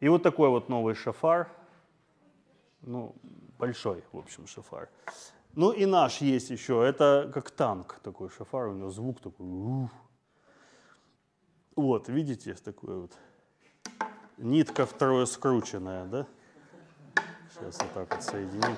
И 0.00 0.08
вот 0.08 0.22
такой 0.22 0.48
вот 0.48 0.68
новый 0.68 0.94
шафар– 0.94 1.48
ну, 2.82 3.14
большой, 3.58 4.02
в 4.12 4.18
общем, 4.18 4.46
шафар. 4.46 4.88
Ну 5.54 5.70
и 5.72 5.86
наш 5.86 6.20
есть 6.20 6.50
еще, 6.50 6.84
это 6.84 7.30
как 7.32 7.50
танк 7.50 8.00
такой 8.02 8.28
шафар, 8.30 8.68
у 8.68 8.74
него 8.74 8.90
звук 8.90 9.20
такой. 9.20 9.88
Вот, 11.76 12.08
видите, 12.08 12.54
такой 12.54 13.02
вот. 13.02 13.12
Нитка 14.42 14.84
второе 14.84 15.24
скрученная, 15.24 16.04
да? 16.04 16.26
Сейчас 17.54 17.78
вот 17.80 17.92
так 17.94 18.14
вот 18.14 18.22
соединим. 18.22 18.76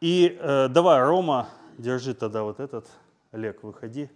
И 0.00 0.38
э, 0.40 0.68
давай, 0.68 1.02
Рома, 1.02 1.48
держи 1.78 2.14
тогда 2.14 2.44
вот 2.44 2.60
этот. 2.60 2.86
Олег, 3.32 3.62
выходи. 3.62 4.08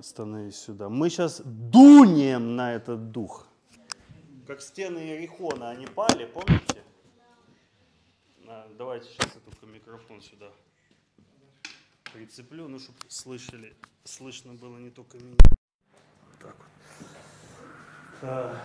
Становись 0.00 0.56
сюда. 0.56 0.88
Мы 0.88 1.10
сейчас 1.10 1.42
дунем 1.44 2.56
на 2.56 2.74
этот 2.74 3.10
дух 3.10 3.46
как 4.46 4.60
стены 4.60 4.98
Иерихона, 4.98 5.70
они 5.70 5.86
пали, 5.86 6.26
помните? 6.26 6.82
А, 8.46 8.68
давайте 8.76 9.08
сейчас 9.08 9.34
я 9.34 9.40
только 9.40 9.66
микрофон 9.66 10.20
сюда 10.20 10.50
прицеплю, 12.12 12.68
ну, 12.68 12.78
чтобы 12.78 12.98
слышали, 13.08 13.74
слышно 14.04 14.54
было 14.54 14.78
не 14.78 14.90
только 14.90 15.18
меня. 15.18 15.36
Так 16.40 16.54
вот. 16.56 16.73
А, 18.26 18.56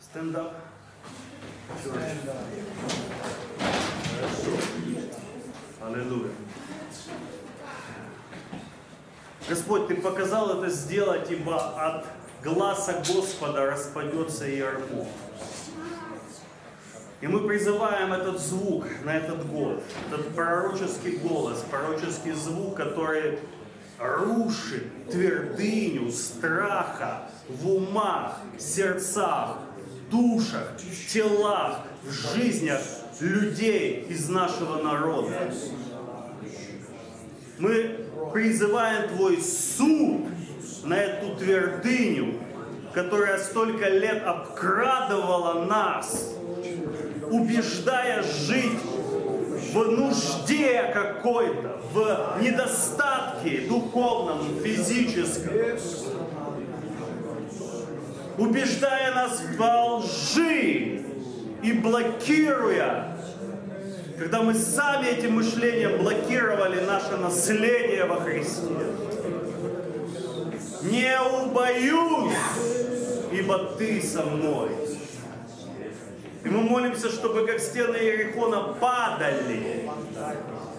стендап. 0.00 0.54
Аллилуйя. 5.82 6.30
Господь, 9.46 9.88
Ты 9.88 9.96
показал 9.96 10.58
это 10.58 10.70
сделать, 10.70 11.30
ибо 11.30 11.58
от 11.58 12.06
глаза 12.42 12.94
Господа 13.06 13.66
распадется 13.66 14.46
ярмо. 14.46 15.06
И 17.20 17.26
мы 17.26 17.46
призываем 17.46 18.14
этот 18.14 18.40
звук 18.40 18.86
на 19.04 19.18
этот 19.18 19.46
год, 19.46 19.82
этот 20.10 20.34
пророческий 20.34 21.18
голос, 21.18 21.62
пророческий 21.70 22.32
звук, 22.32 22.76
который 22.76 23.38
рушит 24.00 25.10
твердыню 25.10 26.10
страха 26.10 27.28
в 27.48 27.68
умах, 27.68 28.38
сердцах, 28.58 29.58
душах, 30.10 30.72
телах, 31.12 31.82
в 32.02 32.10
жизнях 32.10 32.80
людей 33.20 34.06
из 34.08 34.28
нашего 34.28 34.82
народа. 34.82 35.52
Мы 37.58 38.06
призываем 38.32 39.10
Твой 39.10 39.42
суд 39.42 40.22
на 40.84 40.94
эту 40.94 41.36
твердыню, 41.36 42.40
которая 42.94 43.38
столько 43.38 43.88
лет 43.90 44.22
обкрадывала 44.24 45.66
нас, 45.66 46.32
убеждая 47.30 48.22
жить 48.22 48.80
в 49.72 49.90
нужде 49.90 50.90
какой-то, 50.92 51.80
в 51.92 52.42
недостатке 52.42 53.62
духовном, 53.68 54.60
физическом, 54.62 55.52
убеждая 58.38 59.14
нас 59.14 59.42
во 59.58 59.96
лжи 59.96 61.02
и 61.62 61.72
блокируя 61.72 63.10
когда 64.20 64.42
мы 64.42 64.52
сами 64.52 65.06
этим 65.06 65.36
мышлением 65.36 65.96
блокировали 65.96 66.84
наше 66.84 67.16
наследие 67.16 68.04
во 68.04 68.16
Христе. 68.16 68.68
Не 70.82 71.18
убоюсь, 71.18 72.34
ибо 73.32 73.58
ты 73.78 74.02
со 74.02 74.22
мной. 74.22 74.68
И 76.44 76.48
мы 76.48 76.62
молимся, 76.62 77.10
чтобы 77.10 77.46
как 77.46 77.60
стены 77.60 77.96
Иерихона 77.96 78.74
падали. 78.80 79.88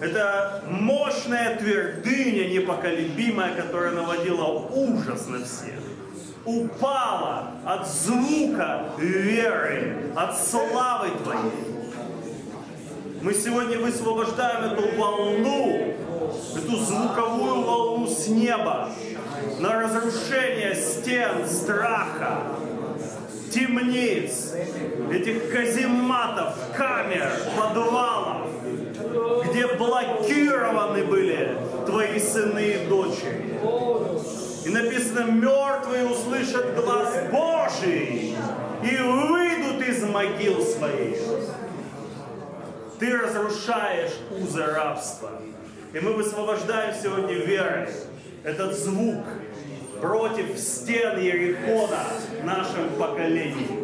Это 0.00 0.64
мощная 0.68 1.56
твердыня 1.56 2.48
непоколебимая, 2.48 3.54
которая 3.54 3.92
наводила 3.92 4.68
ужас 4.70 5.28
на 5.28 5.44
всех. 5.44 5.78
Упала 6.44 7.52
от 7.64 7.88
звука 7.88 8.88
веры, 8.98 10.12
от 10.16 10.36
славы 10.36 11.10
Твоей. 11.22 11.72
Мы 13.22 13.34
сегодня 13.34 13.78
высвобождаем 13.78 14.72
эту 14.72 14.96
волну, 14.98 15.94
эту 16.56 16.76
звуковую 16.76 17.62
волну 17.62 18.08
с 18.08 18.26
неба 18.26 18.90
на 19.60 19.80
разрушение 19.80 20.74
стен 20.74 21.46
страха, 21.46 22.42
темниц, 23.52 24.54
этих 25.12 25.52
казематов, 25.52 26.54
камер, 26.76 27.30
подвалов, 27.56 28.48
где 29.46 29.66
блокированы 29.76 31.04
были 31.04 31.56
твои 31.86 32.18
сыны 32.18 32.60
и 32.60 32.86
дочери. 32.86 33.60
И 34.64 34.68
написано, 34.70 35.30
мертвые 35.30 36.06
услышат 36.06 36.74
глаз 36.76 37.14
Божий 37.30 38.36
и 38.82 38.96
выйдут 38.96 39.86
из 39.86 40.02
могил 40.04 40.64
своих. 40.64 41.18
Ты 42.98 43.18
разрушаешь 43.18 44.12
узы 44.30 44.64
рабства. 44.64 45.30
И 45.92 46.00
мы 46.00 46.12
высвобождаем 46.12 46.94
сегодня 47.02 47.34
верой 47.34 47.88
этот 48.44 48.78
звук 48.78 49.24
против 50.02 50.58
стен 50.58 51.20
Ерихона 51.20 52.04
в 52.40 52.44
нашем 52.44 52.90
поколении. 52.98 53.81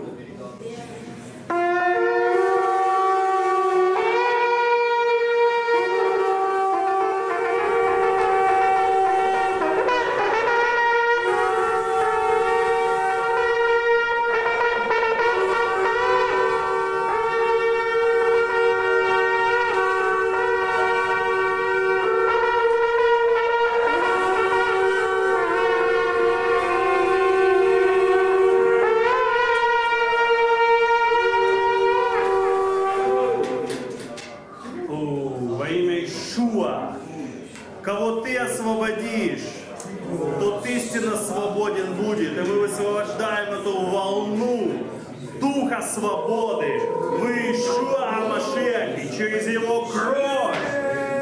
Через 49.19 49.49
Его 49.49 49.85
кровь 49.87 50.57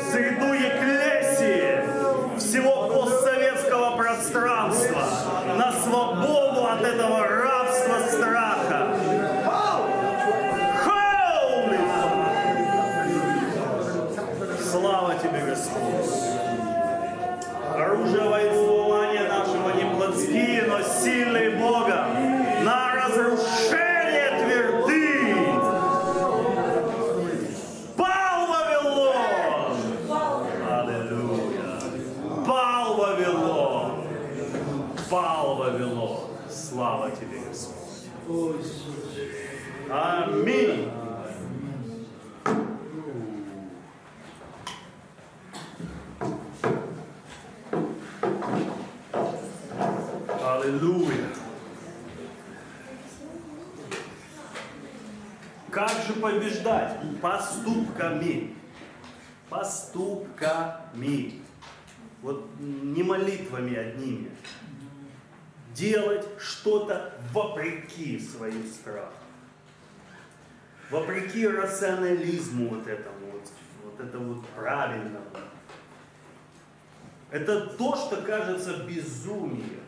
в 0.03 0.11
среду 0.13 0.53
Екклесии 0.53 1.81
всего 2.39 2.89
постсоветского 2.89 3.97
пространства 3.97 5.03
на 5.57 5.73
свободу 5.73 6.67
от 6.67 6.83
этого 6.83 7.27
Делать 65.77 66.27
что-то 66.39 67.12
вопреки 67.35 68.19
своим 68.19 68.65
страхам. 68.67 69.12
Вопреки 70.91 71.47
рационализму 71.47 72.69
вот 72.69 72.87
этому, 72.87 73.33
вот, 73.33 73.43
вот 73.85 74.01
это 74.01 74.19
вот 74.19 74.47
правильному. 74.57 75.21
Это 77.31 77.67
то, 77.67 77.95
что 77.95 78.23
кажется 78.23 78.85
безумием, 78.85 79.83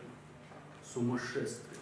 сумасшествием. 0.93 1.81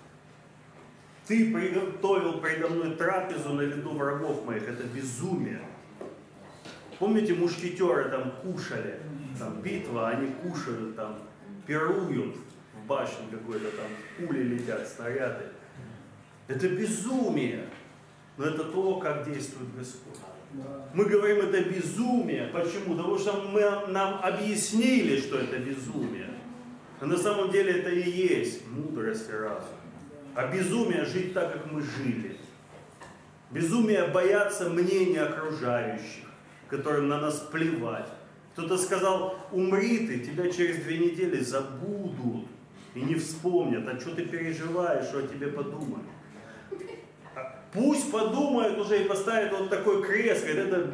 Ты 1.28 1.54
приготовил 1.54 2.39
передо 2.39 2.70
мной 2.70 2.96
трапезу 2.96 3.50
на 3.50 3.62
виду 3.63 3.89
врагов 3.89 4.46
моих. 4.46 4.70
Это 4.70 4.84
безумие. 4.84 5.62
Помните, 6.98 7.34
мушкетеры 7.34 8.10
там 8.10 8.32
кушали, 8.41 9.02
там 9.38 9.62
битва, 9.62 10.10
они 10.10 10.32
кушают, 10.32 10.96
там 10.96 11.20
пируют 11.65 12.38
в 12.88 12.89
башне 12.89 13.28
какой-то, 13.30 13.69
там 13.71 13.88
пули 14.17 14.43
летят, 14.43 14.88
снаряды. 14.88 15.45
Это 16.47 16.69
безумие. 16.69 17.65
Но 18.38 18.45
это 18.45 18.63
то, 18.63 18.97
как 19.00 19.30
действует 19.30 19.76
Господь. 19.76 20.15
Мы 20.93 21.06
говорим, 21.06 21.39
это 21.39 21.62
безумие. 21.63 22.47
Почему? 22.54 22.95
Потому 22.95 23.17
что 23.17 23.34
мы, 23.52 23.91
нам 23.91 24.21
объяснили, 24.23 25.19
что 25.19 25.39
это 25.39 25.60
безумие. 25.60 26.30
А 27.02 27.06
на 27.06 27.17
самом 27.17 27.52
деле 27.52 27.80
это 27.80 27.89
и 27.89 28.10
есть 28.10 28.65
мудрость 28.69 29.30
и 29.30 29.34
разум. 29.34 29.76
А 30.34 30.47
безумие 30.47 31.04
жить 31.04 31.34
так, 31.34 31.52
как 31.52 31.71
мы 31.71 31.82
жили. 31.82 32.38
Безумие 33.52 34.08
бояться 34.08 34.69
мнения 34.69 35.23
окружающих, 35.23 36.26
которым 36.69 37.10
на 37.10 37.19
нас 37.19 37.39
плевать. 37.52 38.08
Кто-то 38.54 38.78
сказал, 38.78 39.38
умри 39.52 40.08
ты, 40.08 40.19
тебя 40.19 40.50
через 40.50 40.78
две 40.78 40.97
недели 40.97 41.41
забудут 41.41 42.46
и 42.97 43.01
не 43.01 43.15
вспомнят. 43.15 43.88
А 43.88 43.99
что 43.99 44.15
ты 44.15 44.25
переживаешь, 44.25 45.05
что 45.05 45.19
о 45.19 45.27
тебе 45.27 45.47
подумают? 45.47 46.05
А 47.36 47.63
Пусть 47.71 48.12
подумают 48.12 48.77
уже 48.79 49.03
и 49.03 49.07
поставят 49.07 49.51
вот 49.51 49.69
такой 49.69 50.03
крест, 50.03 50.45
говорят, 50.45 50.67
это, 50.67 50.91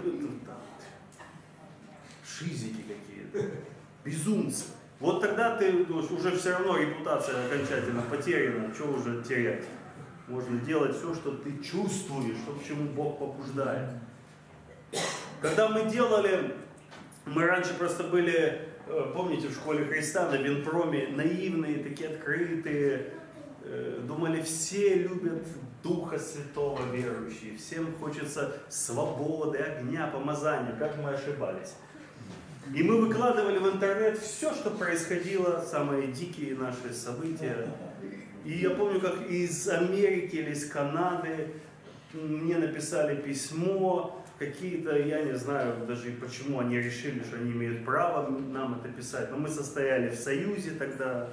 шизики 2.26 2.84
какие-то, 2.84 3.56
безумцы. 4.04 4.66
Вот 5.00 5.22
тогда 5.22 5.56
ты 5.56 5.72
уже 5.72 6.38
все 6.38 6.52
равно 6.52 6.78
репутация 6.78 7.46
окончательно 7.46 8.02
потеряна, 8.02 8.74
что 8.74 8.86
уже 8.86 9.24
терять? 9.24 9.64
Можно 10.28 10.60
делать 10.60 10.96
все, 10.98 11.14
что 11.14 11.32
ты 11.32 11.58
чувствуешь, 11.62 12.38
что 12.38 12.54
к 12.54 12.66
чему 12.66 12.90
Бог 12.90 13.20
побуждает. 13.20 13.90
Когда 15.42 15.68
мы 15.68 15.90
делали, 15.90 16.56
мы 17.26 17.46
раньше 17.46 17.74
просто 17.76 18.04
были, 18.04 18.62
э, 18.88 19.12
помните, 19.14 19.48
в 19.48 19.54
школе 19.54 19.86
Христа 19.86 20.30
на 20.30 20.36
Винпроме, 20.36 21.08
наивные, 21.08 21.84
такие 21.84 22.10
открытые, 22.10 23.14
э, 23.64 24.02
думали, 24.06 24.42
все 24.42 24.96
любят 24.96 25.46
Духа 25.84 26.20
Святого 26.20 26.80
верующие, 26.94 27.58
всем 27.58 27.94
хочется 28.00 28.54
свободы, 28.70 29.58
огня, 29.58 30.08
помазания, 30.08 30.76
как 30.78 30.98
мы 30.98 31.12
ошибались. 31.12 31.76
И 32.74 32.82
мы 32.82 33.02
выкладывали 33.02 33.58
в 33.58 33.68
интернет 33.68 34.18
все, 34.18 34.54
что 34.54 34.72
происходило, 34.72 35.62
самые 35.70 36.08
дикие 36.08 36.56
наши 36.56 36.94
события. 36.94 37.68
И 38.46 38.54
я 38.60 38.72
помню, 38.72 39.02
как 39.02 39.30
из 39.30 39.68
Америки 39.68 40.38
или 40.38 40.52
из 40.52 40.70
Канады 40.70 41.50
мне 42.14 42.58
написали 42.58 43.20
письмо, 43.20 44.23
какие-то, 44.40 44.98
я 44.98 45.24
не 45.24 45.36
знаю 45.38 45.86
даже 45.86 46.12
почему 46.12 46.60
они 46.60 46.78
решили, 46.78 47.24
что 47.24 47.38
они 47.38 47.52
имеют 47.52 47.86
право 47.86 48.30
нам 48.30 48.80
это 48.80 48.90
писать. 48.90 49.32
Но 49.32 49.38
мы 49.38 49.50
состояли 49.50 50.10
в 50.10 50.16
союзе 50.16 50.72
тогда, 50.72 51.30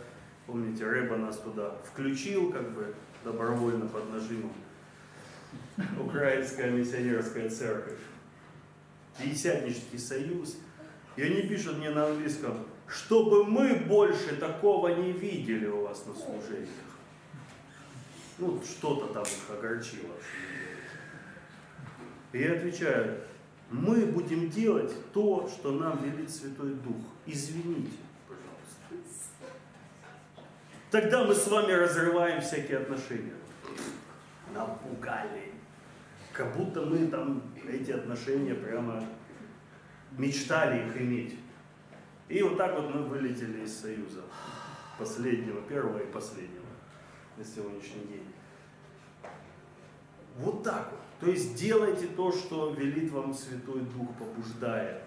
помните, 0.47 0.85
Рэба 0.85 1.17
нас 1.17 1.39
туда 1.39 1.77
включил, 1.93 2.53
как 2.53 2.71
бы 2.73 2.95
добровольно 3.25 3.87
под 3.87 4.13
нажимом. 4.13 4.53
Украинская 5.99 6.71
миссионерская 6.71 7.49
церковь. 7.49 7.99
Пятидесятнический 9.19 9.99
союз. 9.99 10.57
И 11.17 11.23
они 11.23 11.43
пишут 11.43 11.79
мне 11.79 11.91
на 11.91 12.07
английском, 12.07 12.67
чтобы 12.87 13.45
мы 13.45 13.75
больше 13.75 14.37
такого 14.37 14.89
не 14.89 15.13
видели 15.13 15.67
у 15.67 15.83
вас 15.83 16.05
на 16.07 16.15
служениях. 16.15 16.69
Ну, 18.39 18.61
что-то 18.63 19.13
там 19.13 19.23
их 19.23 19.51
огорчило. 19.51 20.15
И 22.33 22.39
я 22.39 22.53
отвечаю, 22.53 23.21
мы 23.71 24.07
будем 24.07 24.49
делать 24.51 24.93
то, 25.13 25.49
что 25.49 25.73
нам 25.73 26.03
велит 26.05 26.31
Святой 26.31 26.75
Дух. 26.75 27.05
Извините, 27.27 27.99
пожалуйста. 28.27 29.57
Тогда 30.91 31.25
мы 31.25 31.35
с 31.35 31.47
вами 31.49 31.73
разрываем 31.73 32.41
всякие 32.41 32.79
отношения. 32.79 33.35
Напугали. 34.53 35.53
Как 36.33 36.57
будто 36.57 36.83
мы 36.83 37.07
там 37.09 37.43
эти 37.69 37.93
отношения 37.93 38.55
прямо 38.55 39.05
мечтали 40.17 40.87
их 40.87 41.01
иметь. 41.01 41.37
И 42.29 42.43
вот 42.43 42.57
так 42.57 42.75
вот 42.75 42.95
мы 42.95 43.03
вылетели 43.03 43.65
из 43.65 43.77
Союза. 43.77 44.23
Последнего, 44.99 45.63
первого 45.63 45.99
и 45.99 46.13
последнего 46.13 46.67
на 47.37 47.45
сегодняшний 47.45 48.05
день. 48.07 48.27
Вот 50.41 50.63
так 50.63 50.89
вот. 50.91 51.01
То 51.21 51.31
есть 51.31 51.55
делайте 51.55 52.07
то, 52.07 52.33
что 52.33 52.71
велит 52.71 53.11
вам 53.13 53.35
Святой 53.35 53.81
Дух, 53.81 54.09
побуждает. 54.19 55.03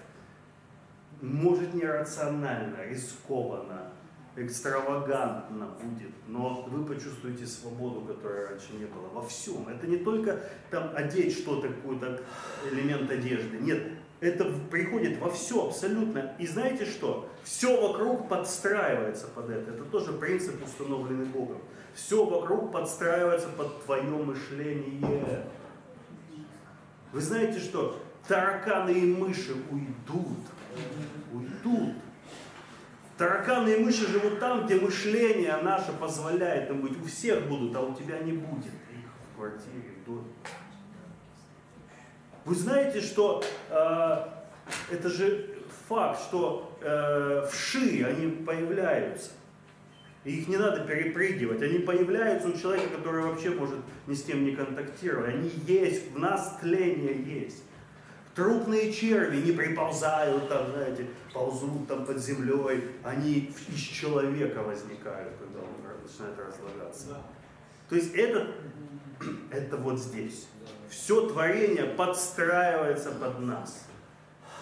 Может 1.22 1.74
нерационально, 1.74 2.84
рискованно, 2.86 3.92
экстравагантно 4.36 5.68
будет, 5.82 6.12
но 6.28 6.68
вы 6.70 6.86
почувствуете 6.86 7.46
свободу, 7.46 8.02
которой 8.02 8.48
раньше 8.48 8.74
не 8.74 8.86
было. 8.86 9.08
Во 9.14 9.22
всем. 9.22 9.68
Это 9.68 9.88
не 9.88 9.98
только 9.98 10.40
там 10.70 10.92
одеть 10.96 11.38
что-то, 11.38 11.70
какой-то 11.70 12.22
элемент 12.72 13.10
одежды. 13.10 13.58
Нет, 13.60 13.84
это 14.20 14.46
приходит 14.72 15.20
во 15.20 15.30
все 15.30 15.68
абсолютно. 15.68 16.34
И 16.40 16.48
знаете 16.48 16.86
что? 16.86 17.30
Все 17.44 17.80
вокруг 17.80 18.30
подстраивается 18.30 19.28
под 19.28 19.50
это. 19.50 19.72
Это 19.72 19.84
тоже 19.86 20.14
принцип, 20.14 20.64
установленный 20.64 21.26
Богом. 21.26 21.62
Все 21.94 22.26
вокруг 22.26 22.72
подстраивается 22.72 23.50
под 23.50 23.84
твое 23.84 24.02
мышление. 24.04 25.46
Вы 27.12 27.22
знаете 27.22 27.60
что? 27.60 28.00
Тараканы 28.28 28.91
и 28.91 29.14
мыши 29.14 29.54
уйдут. 29.70 30.39
Уйдут. 31.32 31.94
Тараканы 33.18 33.70
и 33.70 33.84
мыши 33.84 34.08
живут 34.08 34.39
там, 34.39 34.66
где 34.66 34.76
мышление 34.76 35.56
наше 35.58 35.91
позволяет 35.94 36.70
им 36.72 36.82
быть. 36.82 37.00
У 37.00 37.06
всех 37.06 37.48
будут, 37.48 37.76
а 37.76 37.82
у 37.82 37.94
тебя 37.94 38.18
не 38.20 38.32
будет 38.32 38.66
их 38.66 39.10
в 39.32 39.38
квартире, 39.38 39.94
в 40.02 40.06
доме. 40.06 40.28
Вы 42.46 42.56
знаете, 42.56 43.02
что 43.02 43.44
э, 43.70 44.28
это 44.91 45.10
же 45.10 45.60
факт, 45.88 46.20
что 46.22 46.76
э, 46.82 47.48
вши, 47.52 48.04
они 48.04 48.28
появляются. 48.44 49.32
И 50.24 50.39
их 50.39 50.47
не 50.47 50.57
надо 50.57 50.86
перепрыгивать. 50.86 51.61
Они 51.61 51.80
появляются 51.80 52.47
у 52.47 52.57
человека, 52.57 52.97
который 52.97 53.24
вообще 53.24 53.49
может 53.49 53.80
ни 54.07 54.13
с 54.13 54.24
кем 54.24 54.45
не 54.45 54.55
контактировать. 54.55 55.36
Они 55.36 55.51
есть, 55.67 56.11
в 56.11 56.19
нас 56.19 56.57
тление 56.61 57.21
есть. 57.21 57.63
Трупные 58.34 58.91
черви 58.91 59.38
не 59.38 59.51
приползают, 59.51 60.49
там, 60.49 60.71
знаете, 60.71 61.07
ползут 61.34 61.88
там 61.88 62.05
под 62.05 62.19
землей. 62.19 62.86
Они 63.03 63.53
из 63.67 63.80
человека 63.80 64.63
возникают, 64.63 65.34
когда 65.38 65.59
он 65.59 65.74
начинает 66.01 66.38
разлагаться. 66.39 67.17
То 67.89 67.95
есть 67.95 68.15
это, 68.15 68.47
это 69.51 69.78
вот 69.78 69.99
здесь. 69.99 70.47
Все 70.89 71.28
творение 71.28 71.86
подстраивается 71.86 73.11
под 73.11 73.39
нас. 73.39 73.86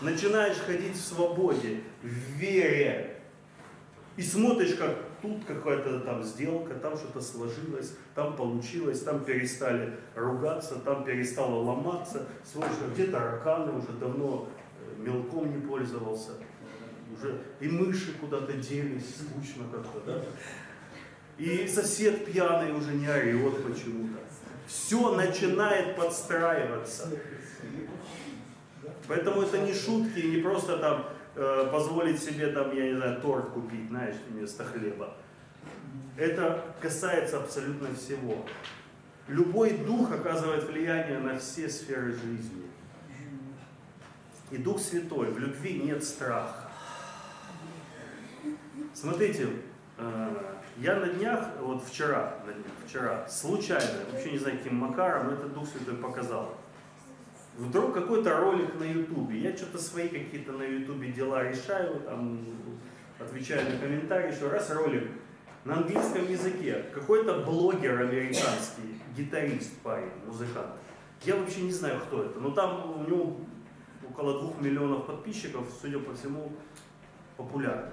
Начинаешь 0.01 0.57
ходить 0.57 0.95
в 0.95 1.01
свободе, 1.01 1.81
в 2.01 2.07
вере. 2.07 3.21
И 4.17 4.23
смотришь, 4.23 4.73
как 4.73 5.10
тут 5.21 5.45
какая-то 5.45 5.99
там 6.01 6.23
сделка, 6.23 6.73
там 6.75 6.97
что-то 6.97 7.21
сложилось, 7.21 7.93
там 8.15 8.35
получилось, 8.35 9.01
там 9.01 9.23
перестали 9.23 9.93
ругаться, 10.15 10.75
там 10.79 11.03
перестало 11.03 11.63
ломаться. 11.63 12.27
Смотришь, 12.43 12.77
где 12.93 13.05
тараканы 13.05 13.73
уже 13.73 13.91
давно 13.99 14.47
э, 14.79 15.01
мелком 15.01 15.51
не 15.51 15.65
пользовался. 15.65 16.31
Уже 17.15 17.41
и 17.59 17.67
мыши 17.67 18.13
куда-то 18.19 18.53
делись, 18.53 19.17
скучно 19.17 19.65
как-то, 19.71 19.99
да? 20.05 20.21
И 21.37 21.67
сосед 21.67 22.25
пьяный 22.25 22.73
уже 22.73 22.93
не 22.93 23.07
орет 23.09 23.63
почему-то. 23.63 24.19
Все 24.67 25.15
начинает 25.15 25.95
подстраиваться. 25.95 27.09
Поэтому 29.07 29.41
это 29.41 29.57
не 29.57 29.73
шутки, 29.73 30.19
не 30.19 30.37
просто 30.37 30.77
там 30.77 31.05
э, 31.35 31.69
позволить 31.71 32.21
себе 32.21 32.47
там, 32.47 32.75
я 32.75 32.89
не 32.89 32.95
знаю, 32.95 33.21
торт 33.21 33.49
купить, 33.49 33.87
знаешь, 33.89 34.15
вместо 34.29 34.63
хлеба. 34.63 35.15
Это 36.17 36.63
касается 36.79 37.37
абсолютно 37.37 37.93
всего. 37.95 38.45
Любой 39.27 39.71
дух 39.71 40.11
оказывает 40.11 40.63
влияние 40.65 41.19
на 41.19 41.37
все 41.37 41.69
сферы 41.69 42.11
жизни. 42.13 42.65
И 44.51 44.57
Дух 44.57 44.79
Святой, 44.79 45.31
в 45.31 45.39
любви 45.39 45.79
нет 45.79 46.03
страха. 46.03 46.69
Смотрите, 48.93 49.47
э, 49.97 50.35
я 50.77 50.95
на 50.97 51.07
днях, 51.07 51.47
вот 51.61 51.85
вчера, 51.85 52.39
на 52.45 52.51
днях, 52.51 52.73
вчера, 52.85 53.27
случайно, 53.29 54.03
вообще 54.11 54.31
не 54.31 54.37
знаю, 54.37 54.57
каким 54.57 54.75
макаром, 54.75 55.27
но 55.27 55.33
это 55.33 55.47
Дух 55.47 55.67
Святой 55.69 55.95
показал. 55.95 56.57
Вдруг 57.61 57.93
какой-то 57.93 58.39
ролик 58.39 58.73
на 58.79 58.85
Ютубе, 58.85 59.37
я 59.37 59.55
что-то 59.55 59.77
свои 59.77 60.07
какие-то 60.07 60.51
на 60.53 60.63
Ютубе 60.63 61.11
дела 61.11 61.43
решаю, 61.43 61.99
там, 61.99 62.43
отвечаю 63.19 63.71
на 63.71 63.77
комментарии, 63.77 64.33
еще 64.35 64.47
раз 64.47 64.71
ролик 64.71 65.07
на 65.63 65.77
английском 65.77 66.27
языке, 66.27 66.85
какой-то 66.91 67.41
блогер 67.41 68.01
американский, 68.01 68.99
гитарист 69.15 69.77
парень, 69.83 70.09
музыкант. 70.25 70.71
Я 71.23 71.35
вообще 71.35 71.61
не 71.61 71.71
знаю, 71.71 71.99
кто 71.99 72.23
это, 72.23 72.39
но 72.39 72.49
там 72.49 72.99
у 72.99 73.03
него 73.07 73.37
около 74.09 74.41
двух 74.41 74.59
миллионов 74.59 75.05
подписчиков, 75.05 75.67
судя 75.79 75.99
по 75.99 76.15
всему, 76.15 76.51
популярный 77.37 77.91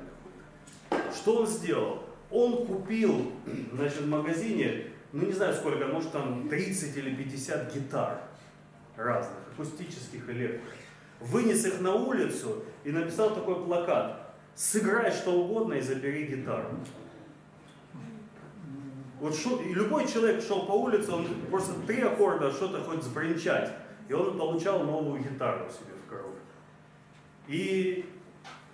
какой-то. 0.89 1.13
Что 1.15 1.41
он 1.41 1.47
сделал? 1.47 2.05
Он 2.31 2.67
купил, 2.67 3.33
значит, 3.75 4.01
в 4.01 4.09
магазине, 4.09 4.87
ну 5.13 5.27
не 5.27 5.33
знаю 5.33 5.53
сколько, 5.53 5.87
может 5.89 6.11
там 6.11 6.49
30 6.49 6.97
или 6.97 7.15
50 7.15 7.75
гитар 7.75 8.23
разных, 8.97 9.48
акустических, 9.59 10.29
электро. 10.29 10.71
Вынес 11.21 11.65
их 11.65 11.81
на 11.81 11.95
улицу 11.95 12.65
и 12.85 12.93
написал 12.93 13.35
такой 13.35 13.65
плакат. 13.65 14.35
Сыграй 14.55 15.11
что 15.11 15.33
угодно 15.33 15.75
и 15.75 15.81
забери 15.81 16.27
гитару. 16.27 16.69
Вот 19.21 19.35
шо, 19.37 19.61
и 19.61 19.73
любой 19.75 20.07
человек 20.07 20.43
шел 20.43 20.67
по 20.67 20.73
улице, 20.73 21.11
он 21.11 21.27
просто 21.51 21.75
три 21.87 22.03
аккорда 22.03 22.53
что-то 22.53 22.85
хоть 22.85 23.03
сбринчать, 23.03 23.73
и 24.09 24.13
он 24.13 24.39
получал 24.39 24.85
новую 24.85 25.21
гитару 25.21 25.69
себе 25.69 25.95
в 26.05 26.09
коробке. 26.09 26.39
И, 27.49 28.09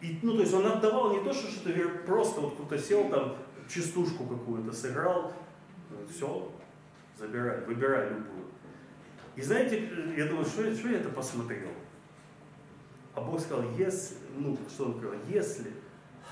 и, 0.03 0.19
ну, 0.23 0.35
то 0.35 0.41
есть 0.41 0.53
он 0.53 0.67
отдавал 0.67 1.17
не 1.17 1.25
то, 1.25 1.33
что 1.33 1.51
что-то 1.51 1.89
просто 2.07 2.43
вот 2.43 2.55
кто-то 2.55 2.79
сел 2.79 3.09
там, 3.09 3.37
частушку 3.69 4.25
какую-то 4.27 4.71
сыграл, 4.71 5.33
все, 6.11 6.53
забирай, 7.19 7.65
выбирай 7.65 8.11
любую. 8.11 8.54
И 9.37 9.43
знаете, 9.43 9.89
я 10.17 10.27
думаю, 10.27 10.45
что, 10.45 10.75
что 10.75 10.89
я 10.89 10.99
это 10.99 11.09
посмотрел? 11.09 11.71
А 13.15 13.21
Бог 13.21 13.41
сказал, 13.41 13.65
если, 13.77 14.17
ну, 14.37 14.57
что 14.69 14.87
он 14.87 14.99
сказал, 14.99 15.17
если 15.29 15.73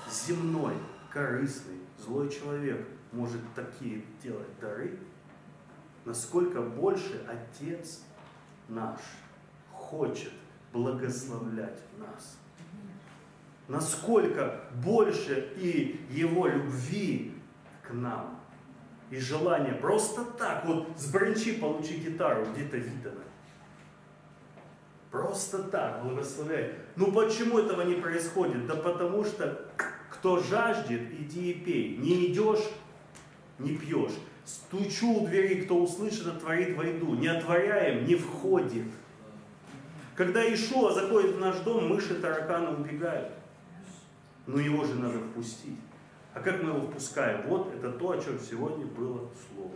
земной, 0.09 0.73
корыстный, 1.09 1.79
злой 1.97 2.29
человек 2.29 2.85
может 3.11 3.41
такие 3.55 4.03
делать 4.21 4.47
дары, 4.59 4.99
насколько 6.05 6.61
больше 6.61 7.25
Отец 7.27 8.01
наш 8.67 8.99
хочет 9.71 10.31
благословлять 10.71 11.79
нас. 11.97 12.37
Насколько 13.67 14.61
больше 14.83 15.53
и 15.55 16.05
Его 16.09 16.47
любви 16.47 17.33
к 17.81 17.93
нам, 17.93 18.39
и 19.13 19.19
желание 19.19 19.75
просто 19.75 20.25
так, 20.25 20.65
вот 20.65 20.87
с 20.97 21.11
бранчи 21.11 21.53
получи 21.53 21.97
гитару, 21.97 22.47
где-то 22.51 22.77
видано. 22.77 23.21
Просто 25.11 25.61
так 25.61 26.03
благословляй. 26.03 26.73
Ну 26.95 27.11
почему 27.11 27.59
этого 27.59 27.83
не 27.83 27.93
происходит? 27.93 28.65
Да 28.65 28.75
потому 28.75 29.23
что 29.23 29.69
кто 30.09 30.39
жаждет, 30.39 31.01
иди 31.11 31.51
и 31.51 31.53
пей. 31.53 31.97
Не 31.97 32.31
идешь, 32.31 32.67
не 33.59 33.77
пьешь. 33.77 34.13
Стучу 34.45 35.21
у 35.21 35.27
двери, 35.27 35.61
кто 35.61 35.79
услышит, 35.83 36.25
отворит 36.25 36.75
войду. 36.75 37.13
Не 37.13 37.27
отворяем, 37.27 38.05
не 38.05 38.15
входит. 38.15 38.87
Когда 40.15 40.41
Ишуа 40.41 40.91
заходит 40.91 41.35
в 41.35 41.39
наш 41.39 41.57
дом, 41.59 41.87
мыши, 41.87 42.15
тараканы 42.15 42.69
убегают. 42.69 43.31
Но 44.47 44.59
его 44.59 44.83
же 44.85 44.95
надо 44.95 45.19
впустить. 45.19 45.77
А 46.33 46.39
как 46.39 46.63
мы 46.63 46.69
его 46.71 46.81
впускаем? 46.87 47.43
Вот 47.47 47.73
это 47.73 47.91
то, 47.91 48.11
о 48.11 48.17
чем 48.17 48.39
сегодня 48.39 48.85
было 48.85 49.29
слово. 49.47 49.75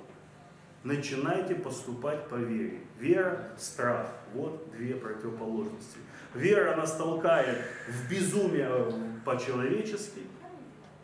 Начинайте 0.83 1.55
поступать 1.55 2.27
по 2.29 2.35
вере. 2.35 2.81
Вера, 2.97 3.49
страх. 3.57 4.07
Вот 4.33 4.71
две 4.71 4.95
противоположности. 4.95 5.97
Вера 6.33 6.75
нас 6.75 6.95
толкает 6.95 7.59
в 7.87 8.09
безумие 8.09 8.69
по-человечески, 9.25 10.21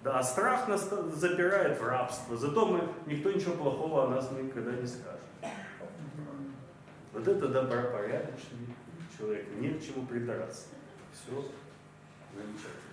да, 0.04 0.20
а 0.20 0.24
страх 0.24 0.68
нас 0.68 0.90
запирает 1.16 1.80
в 1.80 1.84
рабство. 1.84 2.36
Зато 2.36 2.66
мы, 2.66 2.90
никто 3.06 3.32
ничего 3.32 3.56
плохого 3.56 4.06
о 4.06 4.10
нас 4.10 4.30
никогда 4.32 4.72
не 4.72 4.86
скажет. 4.86 5.22
Вот 7.14 7.28
это 7.28 7.48
добропорядочный 7.48 8.76
человек. 9.18 9.46
Не 9.60 9.70
к 9.70 9.82
чему 9.84 10.06
придраться. 10.06 10.68
Все 11.14 11.32
замечательно. 12.36 12.84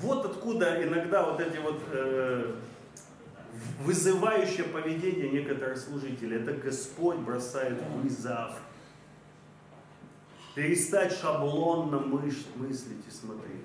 Вот 0.00 0.24
откуда 0.24 0.82
иногда 0.82 1.24
вот 1.24 1.40
эти 1.40 1.58
вот 1.58 1.82
э, 1.92 2.54
вызывающее 3.80 4.64
поведение 4.64 5.30
некоторых 5.30 5.78
служителей. 5.78 6.38
Это 6.38 6.52
Господь 6.52 7.18
бросает 7.18 7.80
вызов. 7.96 8.58
Перестать 10.54 11.12
шаблонно 11.12 11.98
мыслить 11.98 13.06
и 13.06 13.10
смотреть. 13.10 13.60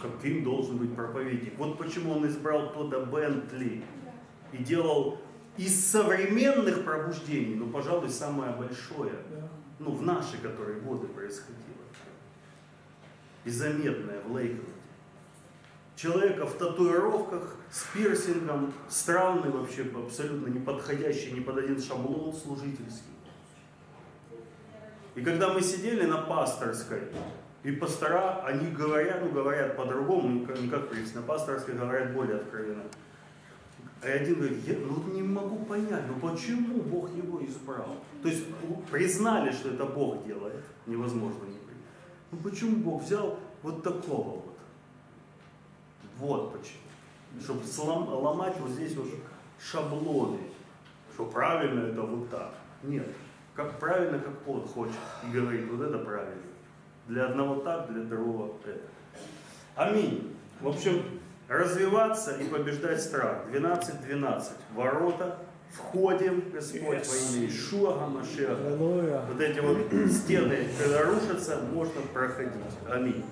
Каким 0.00 0.42
должен 0.42 0.78
быть 0.78 0.94
проповедник. 0.94 1.56
Вот 1.56 1.78
почему 1.78 2.14
он 2.14 2.26
избрал 2.26 2.72
Тода 2.72 3.04
Бентли 3.04 3.84
и 4.52 4.58
делал 4.58 5.18
из 5.56 5.84
современных 5.84 6.84
пробуждений, 6.84 7.54
ну, 7.54 7.68
пожалуй, 7.68 8.08
самое 8.08 8.52
большое, 8.52 9.12
ну, 9.78 9.92
в 9.92 10.02
наши 10.02 10.38
которые 10.38 10.80
годы 10.80 11.06
происходило. 11.08 11.60
И 13.44 13.50
заметное 13.50 14.20
в 14.22 14.32
Лейкленде 14.32 14.81
человека 15.96 16.46
в 16.46 16.54
татуировках, 16.54 17.56
с 17.70 17.84
пирсингом, 17.94 18.72
странный 18.88 19.50
вообще, 19.50 19.86
абсолютно 19.94 20.48
не 20.48 20.60
подходящий 20.60 21.32
ни 21.32 21.40
под 21.40 21.58
один 21.58 21.80
шаблон 21.80 22.32
служительский. 22.34 23.12
И 25.14 25.20
когда 25.20 25.52
мы 25.52 25.60
сидели 25.60 26.06
на 26.06 26.18
пасторской, 26.18 27.02
и 27.62 27.70
пастора, 27.70 28.42
они 28.44 28.70
говорят, 28.70 29.22
ну 29.22 29.30
говорят 29.30 29.76
по-другому, 29.76 30.46
не 30.60 30.68
как 30.68 30.88
приз, 30.88 31.14
на 31.14 31.22
пасторской 31.22 31.74
говорят 31.74 32.12
более 32.12 32.36
откровенно. 32.36 32.82
А 34.02 34.06
один 34.06 34.34
говорит, 34.34 34.58
я 34.66 34.74
ну, 34.78 35.12
не 35.12 35.22
могу 35.22 35.64
понять, 35.64 36.02
ну 36.08 36.28
почему 36.28 36.82
Бог 36.82 37.14
его 37.14 37.44
избрал? 37.44 37.96
То 38.20 38.28
есть 38.28 38.44
признали, 38.90 39.52
что 39.52 39.68
это 39.68 39.84
Бог 39.84 40.26
делает, 40.26 40.64
невозможно 40.86 41.44
не 41.44 41.58
принять. 41.58 41.84
Ну 42.32 42.38
почему 42.38 42.76
Бог 42.78 43.04
взял 43.04 43.38
вот 43.62 43.84
такого 43.84 44.40
вот? 44.40 44.51
Вот 46.22 46.52
почему. 46.52 46.78
Чтобы 47.42 47.66
слом, 47.66 48.08
ломать 48.08 48.54
вот 48.60 48.70
здесь 48.70 48.94
вот 48.94 49.08
шаблоны, 49.60 50.38
что 51.12 51.24
правильно 51.26 51.88
это 51.88 52.00
вот 52.02 52.30
так. 52.30 52.54
Нет. 52.84 53.08
как 53.56 53.80
правильно, 53.80 54.20
как 54.20 54.34
он 54.46 54.62
хочет. 54.62 54.94
И 55.26 55.32
говорит, 55.32 55.68
вот 55.68 55.84
это 55.84 55.98
правильно. 55.98 56.42
Для 57.08 57.26
одного 57.26 57.56
так, 57.56 57.92
для 57.92 58.04
другого 58.04 58.52
это. 58.64 58.78
Аминь. 59.74 60.36
В 60.60 60.68
общем, 60.68 61.02
развиваться 61.48 62.36
и 62.36 62.44
побеждать 62.44 63.02
страх. 63.02 63.46
12-12. 63.52 64.44
Ворота. 64.74 65.38
Входим, 65.72 66.50
Господь, 66.52 66.98
yes. 66.98 67.08
во 67.08 67.36
имя 67.36 67.48
Ишуа 67.48 67.98
Гамашеха. 67.98 68.76
Вот 68.76 69.40
эти 69.40 69.58
вот 69.58 69.78
стены, 70.12 70.68
когда 70.78 71.02
рушатся, 71.02 71.62
можно 71.72 72.02
проходить. 72.12 72.52
Аминь. 72.88 73.24